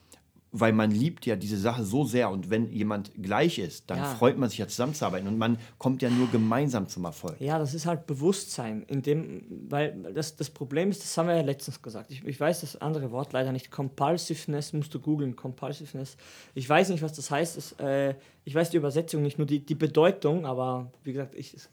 [0.54, 4.04] weil man liebt ja diese Sache so sehr und wenn jemand gleich ist, dann Ja.
[4.04, 7.40] freut man sich ja zusammenzuarbeiten und man kommt ja nur gemeinsam zum Erfolg.
[7.40, 11.36] Ja, das ist halt Bewusstsein, in dem, weil das, das Problem ist, das haben wir
[11.36, 12.10] ja letztens gesagt.
[12.10, 13.70] Ich, ich weiß das andere Wort leider nicht.
[13.70, 15.36] Compulsiveness musst du googeln.
[15.36, 16.18] Compulsiveness.
[16.54, 17.56] Ich weiß nicht, was das heißt.
[17.56, 21.54] Das, äh, ich weiß die Übersetzung nicht, nur die, die Bedeutung, aber wie gesagt, ich,
[21.54, 21.70] ist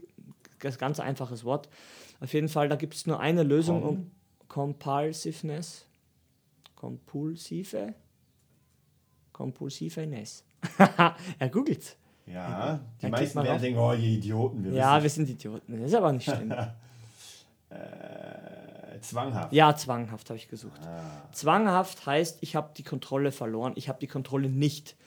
[0.60, 1.68] das ganz einfaches Wort.
[2.22, 4.12] Auf jeden Fall, da gibt es nur eine Lösung, um
[4.48, 5.86] Compulsiveness.
[9.40, 9.96] Kompulsive.
[10.02, 10.44] Kompulsiveness.
[11.40, 11.96] er googelt.
[12.26, 15.80] Ja, die Ja, meisten werden denken, oh, ihr Idioten, wir Ja, wir sind Idioten.
[15.80, 16.54] Das ist aber nicht schlimm.
[19.02, 19.54] zwanghaft.
[19.54, 20.82] Ja, zwanghaft habe ich gesucht.
[21.32, 24.98] Zwanghaft heißt, ich habe die Kontrolle verloren, ich habe die Kontrolle nicht.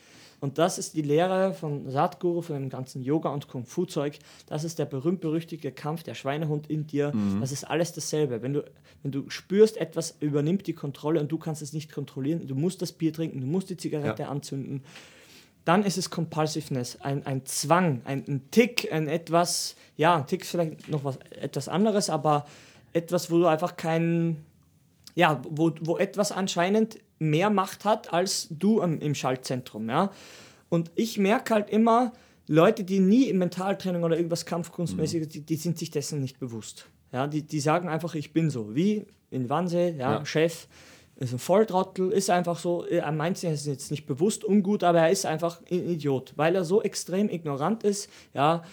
[0.43, 4.19] Und das ist die Lehre von Satguru, von dem ganzen Yoga- und Kung-Fu-Zeug.
[4.45, 7.13] Das ist der berühmt-berüchtigte Kampf, der Schweinehund in dir.
[7.39, 8.41] Das ist alles dasselbe.
[8.41, 8.65] Wenn du,
[9.03, 12.81] wenn du spürst, etwas übernimmt die Kontrolle und du kannst es nicht kontrollieren, du musst
[12.81, 14.27] das Bier trinken, du musst die Zigarette Ja.
[14.27, 14.83] anzünden,
[15.63, 20.41] dann ist es Compulsiveness, ein, ein Zwang, ein, ein Tick, ein etwas, ja, ein Tick
[20.41, 22.45] ist vielleicht noch was etwas anderes, aber
[22.91, 24.43] etwas, wo du einfach kein,
[25.15, 30.11] ja, wo, wo etwas anscheinend mehr Macht hat als du im, Schaltzentrum, ja.
[30.69, 32.13] Und ich merke halt immer,
[32.47, 36.87] Leute, die nie im Mentaltraining oder irgendwas Kampfkunstmäßiges, die, die sind sich dessen nicht bewusst.
[37.11, 38.75] Ja, die, die sagen einfach, ich bin so.
[38.75, 40.25] Wie in Wannsee, ja, Ja.
[40.25, 40.67] Chef,
[41.15, 45.01] ist ein Volltrottel, ist einfach so, er meint sich es jetzt nicht bewusst ungut, aber
[45.01, 48.63] er ist einfach ein Idiot, weil er so extrem ignorant ist, ja,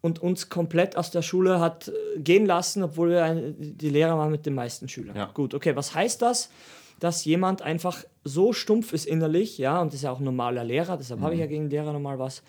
[0.00, 4.18] und uns komplett aus der Schule hat äh, gehen lassen, obwohl wir ein, die Lehrer
[4.18, 5.16] waren mit den meisten Schülern.
[5.16, 5.30] Ja.
[5.32, 6.50] Gut, okay, was heißt das?
[7.00, 10.64] Dass jemand einfach so stumpf ist innerlich, ja, und das ist ja auch ein normaler
[10.64, 12.42] Lehrer, deshalb habe ich ja gegen Lehrer nochmal was,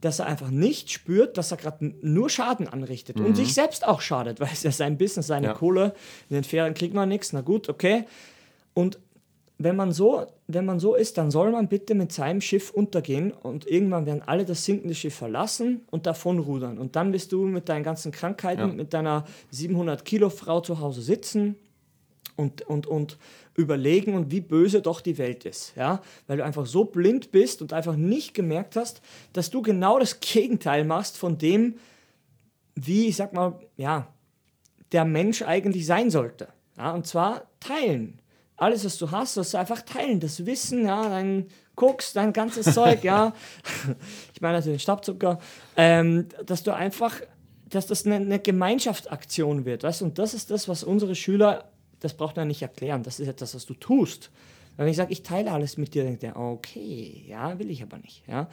[0.00, 4.00] dass er einfach nicht spürt, dass er gerade nur Schaden anrichtet und sich selbst auch
[4.00, 5.52] schadet, weil es ja sein Business, seine Ja.
[5.54, 5.94] Kohle,
[6.30, 8.04] in den Ferien kriegt man nichts, na gut, okay.
[8.74, 8.98] Und
[9.58, 13.32] wenn man so, wenn man so ist, dann soll man bitte mit seinem Schiff untergehen
[13.32, 16.76] und irgendwann werden alle das sinkende Schiff verlassen und davonrudern.
[16.78, 18.66] Und dann wirst du mit deinen ganzen Krankheiten, Ja.
[18.66, 21.56] mit deiner 700 Kilo Frau zu Hause sitzen
[22.36, 23.16] und, und, und
[23.56, 25.72] überlegen und wie böse doch die Welt ist.
[25.76, 26.02] Ja?
[26.26, 29.00] Weil du einfach so blind bist und einfach nicht gemerkt hast,
[29.32, 31.76] dass du genau das Gegenteil machst von dem,
[32.74, 34.08] wie, ich sag mal, ja,
[34.92, 36.48] der Mensch eigentlich sein sollte.
[36.76, 36.92] Ja?
[36.92, 38.20] Und zwar teilen.
[38.58, 40.20] Alles, was du hast, sollst du einfach teilen.
[40.20, 43.32] Das Wissen, ja, dein Koks, dein ganzes Zeug, ja.
[44.34, 45.38] Ich meine natürlich den Stabzucker.
[45.76, 47.20] Ähm, dass du einfach,
[47.68, 50.02] dass das eine, eine Gemeinschaftsaktion wird, weißt?
[50.02, 51.70] Und das ist das, was unsere Schüler,
[52.06, 53.02] das braucht man nicht erklären.
[53.02, 54.30] Das ist etwas, was du tust.
[54.76, 57.96] Wenn ich sage, ich teile alles mit dir, denkt er, okay, ja, will ich aber
[57.96, 58.48] nicht, ja.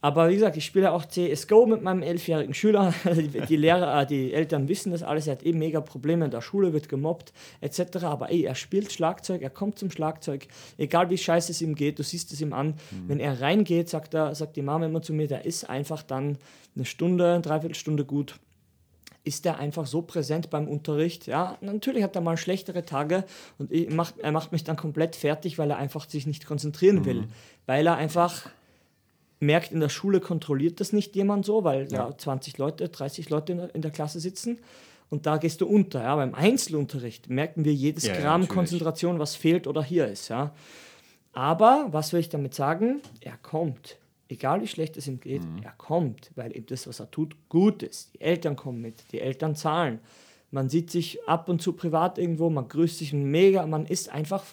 [0.00, 2.94] Aber wie gesagt, ich spiele auch CSGO mit meinem elfjährigen Schüler.
[3.48, 5.26] Die, Lehrer, äh, die Eltern wissen das alles.
[5.26, 8.04] Er hat eben mega Probleme in der Schule, wird gemobbt, etc.
[8.04, 10.46] Aber ey, er spielt Schlagzeug, er kommt zum Schlagzeug.
[10.76, 12.74] Egal wie scheiße es ihm geht, du siehst es ihm an.
[13.08, 16.38] Wenn er reingeht, sagt, er, sagt die Mama immer zu mir, der ist einfach dann
[16.76, 18.38] eine Stunde, eine Dreiviertelstunde gut
[19.28, 21.26] ist er einfach so präsent beim Unterricht.
[21.26, 23.24] Ja, natürlich hat er mal schlechtere Tage
[23.58, 27.24] und macht, er macht mich dann komplett fertig, weil er einfach sich nicht konzentrieren will.
[27.66, 28.48] Weil er einfach
[29.38, 32.16] merkt, in der Schule kontrolliert das nicht jemand so, weil ja.
[32.16, 34.58] 20 Leute, 30 Leute in der, in der Klasse sitzen.
[35.10, 36.02] Und da gehst du unter.
[36.02, 36.16] Ja.
[36.16, 38.56] Beim Einzelunterricht merken wir jedes Ja, ja, Gramm natürlich.
[38.56, 40.28] Konzentration, was fehlt oder hier ist.
[40.28, 40.52] Ja.
[41.34, 43.02] Aber was will ich damit sagen?
[43.20, 43.97] Er kommt.
[44.28, 47.82] Egal wie schlecht es ihm geht, er kommt, weil eben das, was er tut, gut
[47.82, 48.14] ist.
[48.14, 50.00] Die Eltern kommen mit, die Eltern zahlen.
[50.50, 54.44] Man sieht sich ab und zu privat irgendwo, man grüßt sich mega, man ist einfach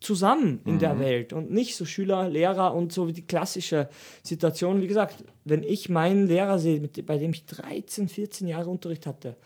[0.00, 3.88] zusammen in der Welt und nicht so Schüler, Lehrer und so wie die klassische
[4.22, 4.80] Situation.
[4.80, 9.06] Wie gesagt, wenn ich meinen Lehrer sehe, mit, bei dem ich 13, 14 Jahre Unterricht
[9.06, 9.36] hatte,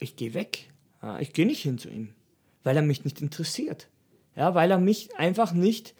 [0.00, 0.70] ich gehe weg.
[1.20, 2.10] Ich gehe nicht hin zu ihm,
[2.64, 3.88] weil er mich nicht interessiert.
[4.38, 5.94] Ja, weil er mich einfach nicht.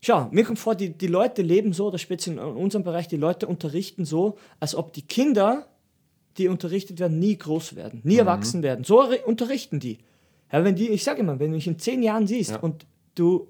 [0.00, 3.16] Schau, mir kommt vor, die, die Leute leben so, oder speziell in unserem Bereich, die
[3.16, 5.66] Leute unterrichten so, als ob die Kinder,
[6.36, 8.84] die unterrichtet werden, nie groß werden, nie erwachsen werden.
[8.84, 9.98] So unterrichten die.
[10.52, 12.60] Ja, wenn die, ich sage immer, wenn du mich in zehn Jahren siehst Ja.
[12.60, 13.48] und du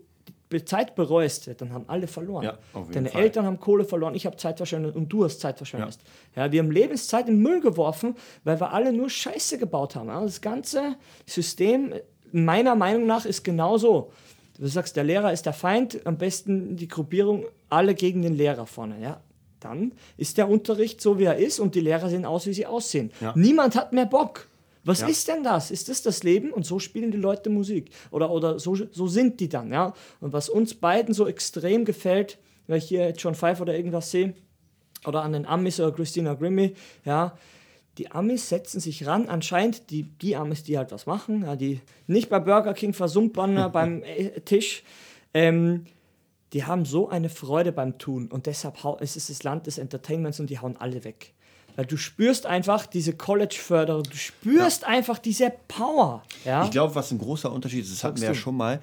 [0.65, 2.45] Zeit bereust, ja, dann haben alle verloren.
[2.45, 2.59] Ja,
[2.93, 3.21] Deine Fall.
[3.23, 5.99] Eltern haben Kohle verloren, ich habe Zeit verschwendet und du hast Zeit verschwendet.
[6.35, 6.51] Ja.
[6.51, 10.09] wir haben Lebenszeit in Müll geworfen, weil wir alle nur Scheiße gebaut haben.
[10.09, 11.93] Ja, das ganze System,
[12.33, 14.12] meiner Meinung nach, ist genauso.
[14.59, 18.67] Du sagst, der Lehrer ist der Feind, am besten die Gruppierung alle gegen den Lehrer
[18.67, 19.01] vorne.
[19.01, 19.21] Ja?
[19.61, 22.64] dann ist der Unterricht so, wie er ist und die Lehrer sehen aus, wie sie
[22.67, 23.11] aussehen.
[23.21, 23.33] Ja.
[23.37, 24.47] Niemand hat mehr Bock.
[24.85, 25.09] Was Ja.
[25.09, 25.71] ist denn das?
[25.71, 26.53] Ist das das Leben?
[26.53, 27.91] Und so spielen die Leute Musik.
[28.11, 29.73] Oder, oder so, so sind die dann.
[29.73, 29.95] Ja?
[30.21, 32.38] Und was uns beiden so extrem gefällt,
[32.69, 34.35] weil ich hier John Five oder irgendwas sehe,
[35.07, 37.37] oder an den Amis oder Christina Grimmie, ja,
[37.99, 41.81] die Amis setzen sich ran, anscheinend die, die Amis, die halt was machen, ja, die
[42.07, 44.83] nicht bei Burger King versumpern beim äh, Tisch,
[45.35, 45.85] ähm,
[46.53, 49.77] die haben so eine Freude beim Tun und deshalb hau- es ist das Land des
[49.79, 51.35] Entertainments und die hauen alle weg.
[51.77, 56.23] Weil du spürst einfach diese College-Förderung, du spürst einfach diese Power.
[56.45, 56.65] Ja?
[56.65, 58.81] Ich glaube, was ein großer Unterschied ist, das hatten wir ja schon mal,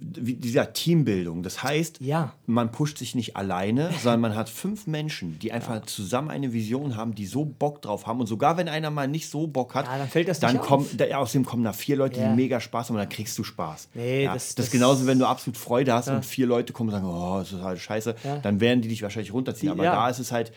[0.00, 1.42] wie, dieser Teambildung.
[1.42, 2.32] Das heißt, Ja.
[2.46, 6.96] man pusht sich nicht alleine, sondern man hat fünf Menschen, die einfach zusammen eine Vision
[6.96, 8.20] haben, die so Bock drauf haben.
[8.20, 10.62] Und sogar wenn einer mal nicht so Bock hat, Ja, dann fällt das dann nicht
[10.64, 10.96] kommen, auf.
[10.96, 12.28] da, außerdem kommen da vier Leute, Ja.
[12.30, 13.88] die mega Spaß haben und dann kriegst du Spaß.
[13.94, 16.72] Nee, ja, das- das, das- ist genauso, wenn du absolut Freude hast und vier Leute
[16.72, 18.38] kommen und sagen, oh, das ist halt scheiße, Ja.
[18.38, 19.72] dann werden die dich wahrscheinlich runterziehen.
[19.72, 19.92] Aber ja.
[19.92, 20.52] da ist es halt,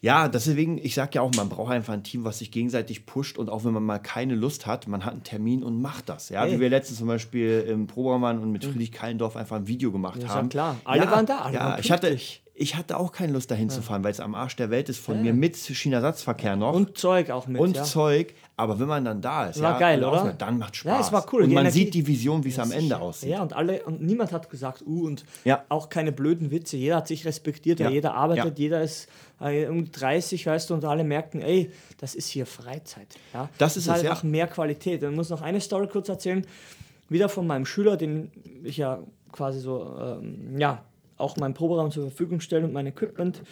[0.00, 3.38] ja, deswegen, ich sag ja auch, man braucht einfach ein Team, was sich gegenseitig pusht
[3.38, 6.28] und auch wenn man mal keine Lust hat, man hat einen Termin und macht das.
[6.28, 6.54] Ja, Hey.
[6.56, 9.90] wie wir letztens zum Beispiel im Proberaum waren und mit Friedrich Kallendorf einfach ein Video
[9.92, 10.48] gemacht Ja, ist ja haben.
[10.48, 10.76] klar.
[10.84, 12.16] Alle waren da, alle ja, waren ich hatte.
[12.60, 14.98] Ich hatte auch keine Lust dahin zu fahren, weil es am Arsch der Welt ist
[14.98, 17.60] von mir mit China-Ersatzverkehr noch Und Zeug auch mit.
[17.60, 17.84] und ja.
[17.84, 18.34] Zeug.
[18.56, 20.12] Aber wenn man dann da ist, War ja, geil, oder?
[20.22, 20.90] ausmacht, dann macht Spaß.
[20.92, 21.42] Ja, es war cool.
[21.44, 23.30] Und Die man Energie- sieht die Vision, wie es am Ende aussieht.
[23.30, 25.64] Ja, und alle, und niemand hat gesagt, uh, und Ja.
[25.68, 26.76] auch keine blöden Witze.
[26.76, 27.90] Jeder hat sich respektiert, Ja.
[27.90, 28.64] jeder arbeitet, Ja.
[28.64, 29.08] jeder ist
[29.40, 33.06] äh, um die 30, weißt du, und alle merken, ey, das ist hier Freizeit.
[33.32, 33.48] Ja?
[33.58, 34.10] Das ist es, halt ja.
[34.10, 35.00] einfach mehr Qualität.
[35.04, 36.44] Ich muss noch eine Story kurz erzählen.
[37.08, 38.32] Wieder von meinem Schüler, den
[38.64, 38.98] ich ja
[39.30, 40.82] quasi so, ähm, ja,
[41.18, 43.42] auch meinen Proberaum zur Verfügung stelle und mein Equipment.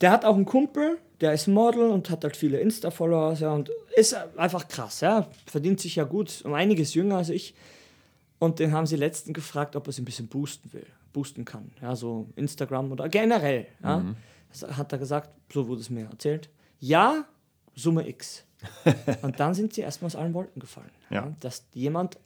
[0.00, 3.70] Der hat auch einen Kumpel, der ist Model und hat halt viele Insta-Followers, ja, und
[3.96, 7.54] ist einfach krass, ja, verdient sich ja gut, um einiges jünger als ich.
[8.38, 11.72] Und den haben sie letzten gefragt, ob er sie ein bisschen boosten will, boosten kann,
[11.82, 14.04] ja, so Instagram oder generell, ja.
[14.50, 16.48] Das hat er gesagt, so wurde es mir erzählt.
[16.80, 17.24] Ja,
[17.74, 18.44] Summe X.
[19.22, 21.32] und dann sind sie erstmal aus allen Wolken gefallen, Ja.
[21.40, 22.18] dass jemand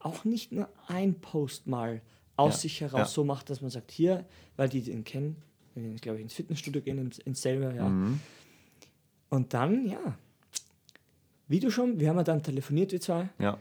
[0.00, 2.00] auch nicht nur ein Post mal
[2.36, 3.06] aus Ja, sich heraus ja.
[3.06, 4.24] so macht, dass man sagt, hier,
[4.56, 5.36] weil die den kennen,
[5.74, 7.88] wenn die, glaube ich, ins Fitnessstudio gehen, ins, ins selber, ja.
[7.88, 8.20] Mhm.
[9.30, 10.16] Und dann, ja,
[11.48, 13.58] wie du schon, wir haben ja dann telefoniert, wir zwei, Ja.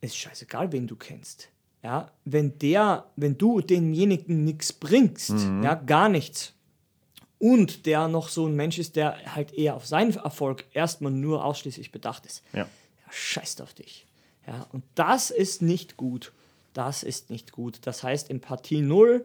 [0.00, 1.48] ist scheißegal, wen du kennst.
[1.82, 5.62] Ja, wenn der, wenn du demjenigen nichts bringst, Mhm.
[5.62, 6.52] ja, gar nichts,
[7.38, 11.44] und der noch so ein Mensch ist, der halt eher auf seinen Erfolg erstmal nur
[11.44, 12.60] ausschließlich bedacht ist, Ja.
[12.60, 12.68] ja,
[13.10, 14.06] scheißt auf dich.
[14.46, 16.32] Ja, und das ist nicht gut.
[16.74, 17.78] Das ist nicht gut.
[17.86, 19.24] Das heißt, Empathie null.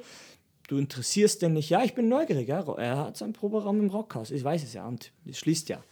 [0.70, 1.70] Du interessierst den nicht.
[1.70, 2.48] Ja, ich bin neugierig.
[2.48, 2.64] Ja.
[2.78, 4.32] Er hat seinen Proberaum im Rockhaus.
[4.32, 4.88] Ich weiß es ja.
[4.88, 5.84] Und es schließt ja.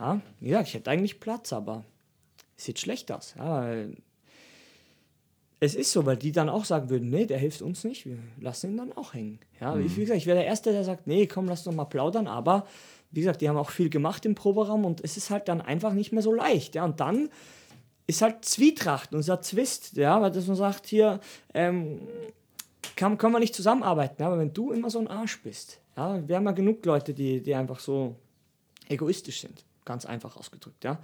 [0.00, 1.84] Ja, wie gesagt, ich hätte eigentlich Platz, aber
[2.56, 3.34] es sieht schlecht aus.
[3.38, 3.72] Ja,
[5.60, 8.18] es ist so, weil die dann auch sagen würden, nee, der hilft uns nicht, wir
[8.40, 9.38] lassen ihn dann auch hängen.
[9.60, 12.26] Ja, wie gesagt, ich wäre der Erste, der sagt, nee, komm, lass doch mal plaudern,
[12.26, 12.66] aber
[13.12, 15.92] wie gesagt, die haben auch viel gemacht im Proberaum und es ist halt dann einfach
[15.92, 16.74] nicht mehr so leicht.
[16.74, 17.30] Ja, und dann
[18.06, 21.20] ist halt Zwietracht und dieser Zwist, ja, weil dass man sagt, hier,
[21.54, 22.00] ähm,
[22.96, 26.26] kann, kann man nicht zusammenarbeiten, ja, aber wenn du immer so ein Arsch bist, ja,
[26.26, 28.16] wir haben ja genug Leute, die, die einfach so
[28.88, 30.98] egoistisch sind, ganz einfach ausgedrückt, ja,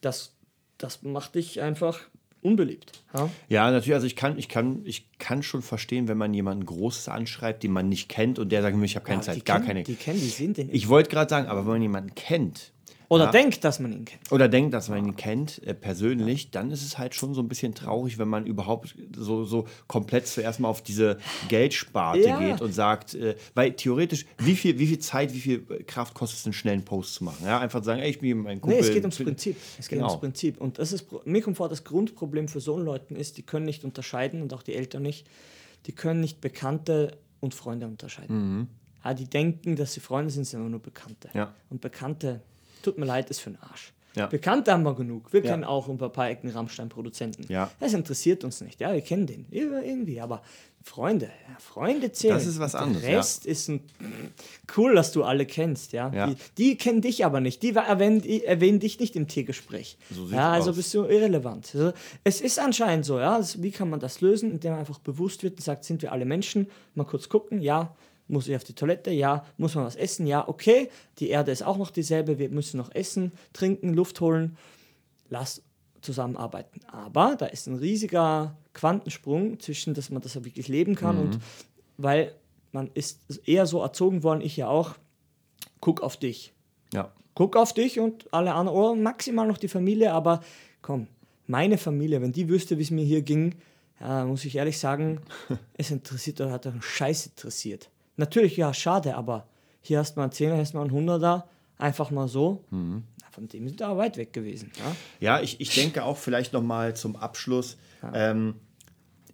[0.00, 0.32] das,
[0.78, 2.00] das macht dich einfach
[2.40, 3.02] unbeliebt.
[3.14, 3.30] Ja?
[3.48, 7.08] Ja, natürlich, also ich kann, ich, kann, ich kann schon verstehen, wenn man jemanden Großes
[7.08, 9.68] anschreibt, den man nicht kennt und der sagt, ich habe keine Aber Zeit, gar kennen,
[9.68, 9.82] keine.
[9.82, 10.72] Die kennen, die sind den.
[10.72, 12.72] Ich wollte gerade sagen, aber wenn man jemanden kennt
[13.10, 14.30] Oder ja, denkt, dass man ihn kennt.
[14.32, 17.48] oder denkt, dass man ihn kennt, äh, persönlich, dann ist es halt schon so ein
[17.48, 21.16] bisschen traurig, wenn man überhaupt so, so komplett zuerst mal auf diese
[21.48, 22.38] Geldsparte Ja.
[22.38, 26.40] geht und sagt, äh, weil theoretisch, wie viel, wie viel Zeit, wie viel Kraft kostet
[26.40, 27.46] es, einen schnellen Post zu machen?
[27.46, 28.78] Ja, einfach sagen, ey, ich bin mein Kumpel.
[28.80, 29.56] Nee, es geht ums Prinzip.
[29.78, 30.08] Es geht Genau.
[30.10, 30.60] ums Prinzip.
[30.60, 33.84] Und das ist, mir kommt vor, das Grundproblem für so Leuten ist, die können nicht
[33.84, 35.26] unterscheiden und auch die Eltern nicht,
[35.86, 38.68] die können nicht Bekannte und Freunde unterscheiden.
[39.02, 41.28] Ja, die denken, dass sie Freunde sind, sind aber nur Bekannte.
[41.32, 41.38] Mhm.
[41.38, 41.54] Ja.
[41.70, 42.42] Und Bekannte,
[42.90, 43.92] tut mir leid, ist für den Arsch.
[44.14, 44.26] Ja.
[44.26, 45.32] Bekannte haben wir genug.
[45.32, 45.50] Wir Ja.
[45.52, 47.44] kennen auch ein paar Ecken Rammstein-Produzenten.
[47.52, 47.70] Ja.
[47.78, 48.80] Das interessiert uns nicht.
[48.80, 49.46] Ja, wir kennen den.
[49.50, 50.20] Ir- Irgendwie.
[50.20, 50.42] Aber
[50.82, 52.34] Freunde, ja, Freunde zählen.
[52.34, 53.18] Das ist was anderes, Der ja.
[53.18, 53.80] Rest ist ein
[54.76, 55.92] cool, dass du alle kennst.
[55.92, 56.10] Ja.
[56.12, 56.26] Ja.
[56.28, 57.62] Die, die kennen dich aber nicht.
[57.62, 59.98] Die erwähnen, die erwähnen dich nicht im Tiergespräch.
[60.10, 60.76] So ja, also aus.
[60.76, 61.70] bist du irrelevant.
[61.74, 61.92] Also,
[62.24, 63.18] es ist anscheinend so.
[63.20, 63.36] Ja.
[63.38, 64.50] Das, wie kann man das lösen?
[64.50, 66.68] Indem man einfach bewusst wird und sagt, sind wir alle Menschen?
[66.94, 67.60] Mal kurz gucken.
[67.60, 67.94] Ja.
[68.28, 69.10] Muss ich auf die Toilette?
[69.10, 69.44] Ja.
[69.56, 70.26] Muss man was essen?
[70.26, 70.46] Ja.
[70.46, 70.90] Okay.
[71.18, 72.38] Die Erde ist auch noch dieselbe.
[72.38, 74.56] Wir müssen noch essen, trinken, Luft holen.
[75.30, 75.62] Lass
[76.00, 76.80] zusammenarbeiten.
[76.92, 81.22] Aber da ist ein riesiger Quantensprung zwischen, dass man das ja wirklich leben kann Mhm.
[81.22, 81.38] und
[81.96, 82.34] weil
[82.70, 84.92] man ist eher so erzogen worden, ich ja auch,
[85.80, 86.52] guck auf dich.
[86.92, 87.12] Ja.
[87.34, 90.40] Guck auf dich und alle anderen, oder maximal noch die Familie, aber
[90.82, 91.08] komm,
[91.46, 93.56] meine Familie, wenn die wüsste, wie es mir hier ging,
[94.00, 95.20] ja, muss ich ehrlich sagen,
[95.74, 97.90] es interessiert oder hat doch einen Scheiß interessiert.
[98.18, 99.46] Natürlich, ja, schade, aber
[99.80, 102.64] hier hast du mal einen Zehner, hier hast du mal einen Hunderter, einfach mal so.
[102.70, 103.04] Mhm.
[103.30, 104.72] Von dem sind wir weit weg gewesen.
[105.20, 107.76] Ja, ja ich, ich denke auch vielleicht nochmal zum Abschluss.
[108.02, 108.30] Ja.
[108.30, 108.56] Ähm,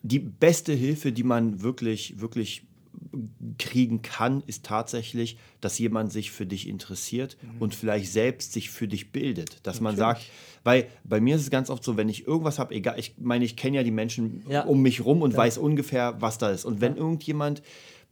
[0.02, 2.66] die beste Hilfe, die man wirklich, wirklich
[3.58, 7.62] kriegen kann, ist tatsächlich, dass jemand sich für dich interessiert mhm.
[7.62, 9.60] und vielleicht selbst sich für dich bildet.
[9.62, 9.82] Dass Natürlich.
[9.82, 10.22] man sagt,
[10.62, 13.44] weil bei mir ist es ganz oft so, wenn ich irgendwas habe, egal, ich meine,
[13.44, 14.64] ich kenne ja die Menschen ja.
[14.64, 15.38] um mich rum und ja.
[15.38, 16.64] weiß ungefähr, was da ist.
[16.64, 16.98] Und wenn ja.
[16.98, 17.62] irgendjemand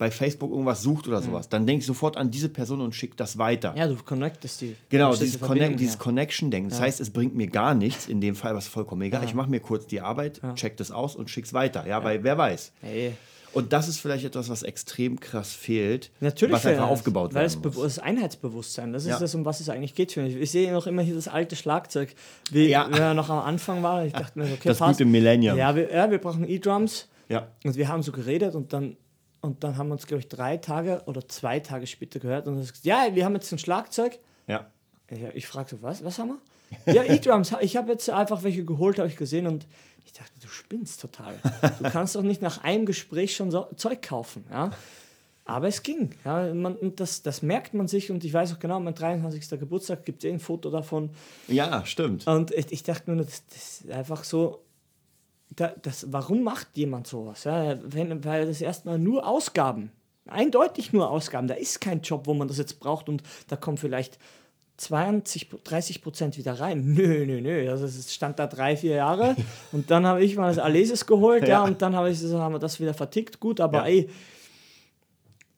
[0.02, 3.14] bei Facebook irgendwas sucht oder sowas, dann denke ich sofort an diese Person und schicke
[3.14, 3.72] das weiter.
[3.76, 4.74] Ja, du connectest die.
[4.88, 6.70] Genau, dieses, Connect, dieses Connection-Denken.
[6.70, 9.22] Das heißt, es bringt mir gar nichts, in dem Fall was vollkommen egal.
[9.22, 11.86] Ich mache mir kurz die Arbeit, check das aus und schicke es weiter.
[11.86, 12.72] Ja, weil wer weiß.
[12.80, 13.12] Hey.
[13.52, 17.60] Und das ist vielleicht etwas, was extrem krass fehlt, Natürlich was einfach aufgebaut weil werden
[17.62, 17.76] muss.
[17.76, 19.18] Das Einheitsbewusstsein, das ist ja.
[19.20, 20.34] das, um was es eigentlich geht für mich.
[20.34, 22.12] Ich sehe noch immer hier das alte Schlagzeug,
[22.50, 22.88] wie ja.
[22.88, 24.04] er noch am Anfang war.
[24.04, 25.56] Ich dachte mir, okay, das fast, gute Millennium.
[25.56, 27.08] Ja wir, ja, wir brauchen E-Drums.
[27.28, 27.46] Ja.
[27.64, 28.96] Und wir haben so geredet und dann,
[29.42, 32.56] und dann haben wir uns, glaube ich, drei Tage oder zwei Tage später gehört und
[32.56, 34.18] gesagt, ja, wir haben jetzt ein Schlagzeug.
[34.46, 34.70] Ja.
[35.34, 36.38] Ich frage so, was, was haben
[36.86, 36.94] wir?
[36.94, 37.54] Ja, E-Drums.
[37.60, 39.66] Ich habe jetzt einfach welche geholt, habe ich gesehen und
[40.06, 41.34] ich dachte, du spinnst total.
[41.78, 44.44] Du kannst doch nicht nach einem Gespräch schon so Zeug kaufen.
[44.50, 44.70] Ja?
[45.44, 46.14] Aber es ging.
[46.24, 49.58] Ja, man, das, das merkt man sich und ich weiß auch genau, mein 23.
[49.58, 51.10] Geburtstag gibt es eh ein Foto davon.
[51.48, 52.26] Ja, stimmt.
[52.26, 54.62] Und ich, ich dachte nur, das, das ist einfach so.
[55.56, 57.44] Da, das, warum macht jemand sowas?
[57.44, 59.92] Ja, wenn, weil das erstmal nur Ausgaben,
[60.26, 61.46] eindeutig nur Ausgaben.
[61.46, 64.18] Da ist kein Job, wo man das jetzt braucht und da kommen vielleicht
[64.78, 66.84] 20, 30 Prozent wieder rein.
[66.94, 67.70] Nö, nö, nö.
[67.70, 69.36] Also es stand da drei, vier Jahre.
[69.72, 71.48] Und dann habe ich mal das Alesis geholt, ja.
[71.48, 73.38] ja, und dann habe ich haben wir das wieder vertickt.
[73.38, 73.86] Gut, aber ja.
[73.86, 74.10] ey,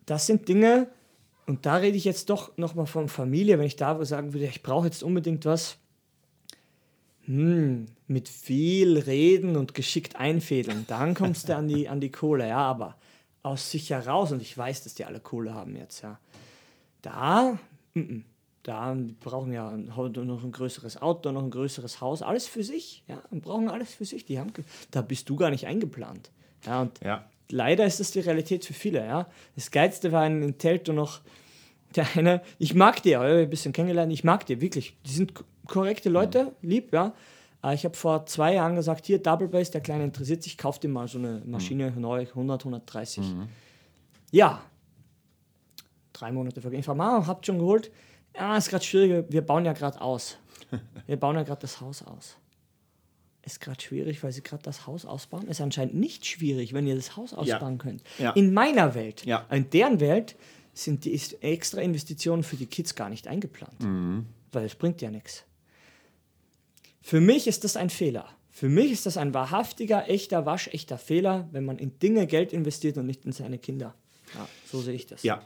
[0.04, 0.88] das sind Dinge,
[1.46, 4.62] und da rede ich jetzt doch nochmal von Familie, wenn ich da sagen würde, ich
[4.62, 5.76] brauche jetzt unbedingt was.
[7.26, 12.48] Hm, mit viel reden und geschickt einfädeln, dann kommst du an die, an die Kohle,
[12.48, 12.96] ja, aber
[13.42, 16.18] aus sich heraus, und ich weiß, dass die alle Kohle haben jetzt, ja,
[17.02, 17.58] da,
[17.94, 18.22] m -m
[18.64, 23.04] da brauchen ja noch ein größeres Auto, noch ein größeres Haus, alles für sich.
[23.06, 24.24] Ja, und brauchen alles für sich.
[24.24, 24.52] Die haben,
[24.90, 26.30] da bist du gar nicht eingeplant.
[26.64, 27.28] Ja, und ja.
[27.50, 29.04] leider ist das die Realität für viele.
[29.04, 29.28] Ja.
[29.54, 31.20] Das Geilste war in Telto noch
[31.94, 34.96] der eine, ich mag die, ein bisschen kennengelernt, ich mag die, wirklich.
[35.04, 35.34] Die sind
[35.66, 36.68] korrekte Leute, mhm.
[36.68, 37.14] lieb, ja.
[37.72, 40.88] Ich habe vor zwei Jahren gesagt, hier Double Bass, der Kleine interessiert sich, kauft dir
[40.88, 42.00] mal so eine Maschine mhm.
[42.03, 43.24] neu, 100, 130.
[43.24, 43.48] Mhm.
[44.33, 44.61] Ja,
[46.12, 46.81] drei Monate vergehen.
[46.81, 47.90] Ich frage, Mama, habt schon geholt?
[48.37, 50.38] ja, ist gerade schwierig, wir bauen ja gerade aus.
[51.07, 52.37] Wir bauen ja gerade das Haus aus.
[53.42, 55.46] Ist gerade schwierig, weil sie gerade das Haus ausbauen.
[55.46, 57.79] Ist anscheinend nicht schwierig, wenn ihr das Haus ausbauen ja.
[57.79, 58.03] könnt.
[58.18, 58.31] Ja.
[58.31, 59.44] In meiner Welt, ja.
[59.50, 60.35] in deren Welt,
[60.72, 63.81] sind die extra Investitionen für die Kids gar nicht eingeplant.
[63.81, 64.27] Mhm.
[64.50, 65.44] Weil es bringt ja nichts.
[67.07, 68.25] Für mich ist das ein Fehler.
[68.51, 72.97] Für mich ist das ein wahrhaftiger, echter, waschechter Fehler, wenn man in Dinge Geld investiert
[72.97, 73.95] und nicht in seine Kinder.
[74.35, 75.23] Ja, so sehe ich das.
[75.23, 75.43] Ja,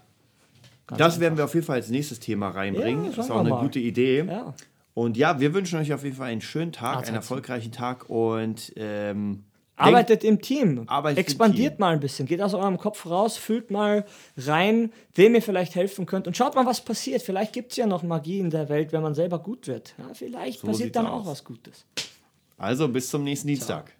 [0.87, 1.21] Ganz das einfach.
[1.21, 3.07] werden wir auf jeden Fall als nächstes Thema reinbringen.
[3.07, 3.61] Ja, das ist auch eine mal.
[3.61, 4.23] gute Idee.
[4.23, 4.55] Ja.
[4.95, 8.73] Und ja, wir wünschen euch auf jeden Fall einen schönen Tag, einen erfolgreichen Tag und
[8.77, 9.43] ähm,
[9.79, 10.85] arbeitet im Team.
[10.87, 11.81] Arbeitet Expandiert Team.
[11.81, 12.27] mal ein bisschen.
[12.27, 14.05] Geht aus eurem Kopf raus, fühlt mal
[14.37, 17.23] rein, wem ihr vielleicht helfen könnt und schaut mal, was passiert.
[17.23, 19.95] Vielleicht gibt es ja noch Magie in der Welt, wenn man selber gut wird.
[19.99, 21.27] Ja, vielleicht so passiert dann aus.
[21.27, 21.85] auch was Gutes.
[22.57, 23.93] Also bis zum nächsten Dienstag.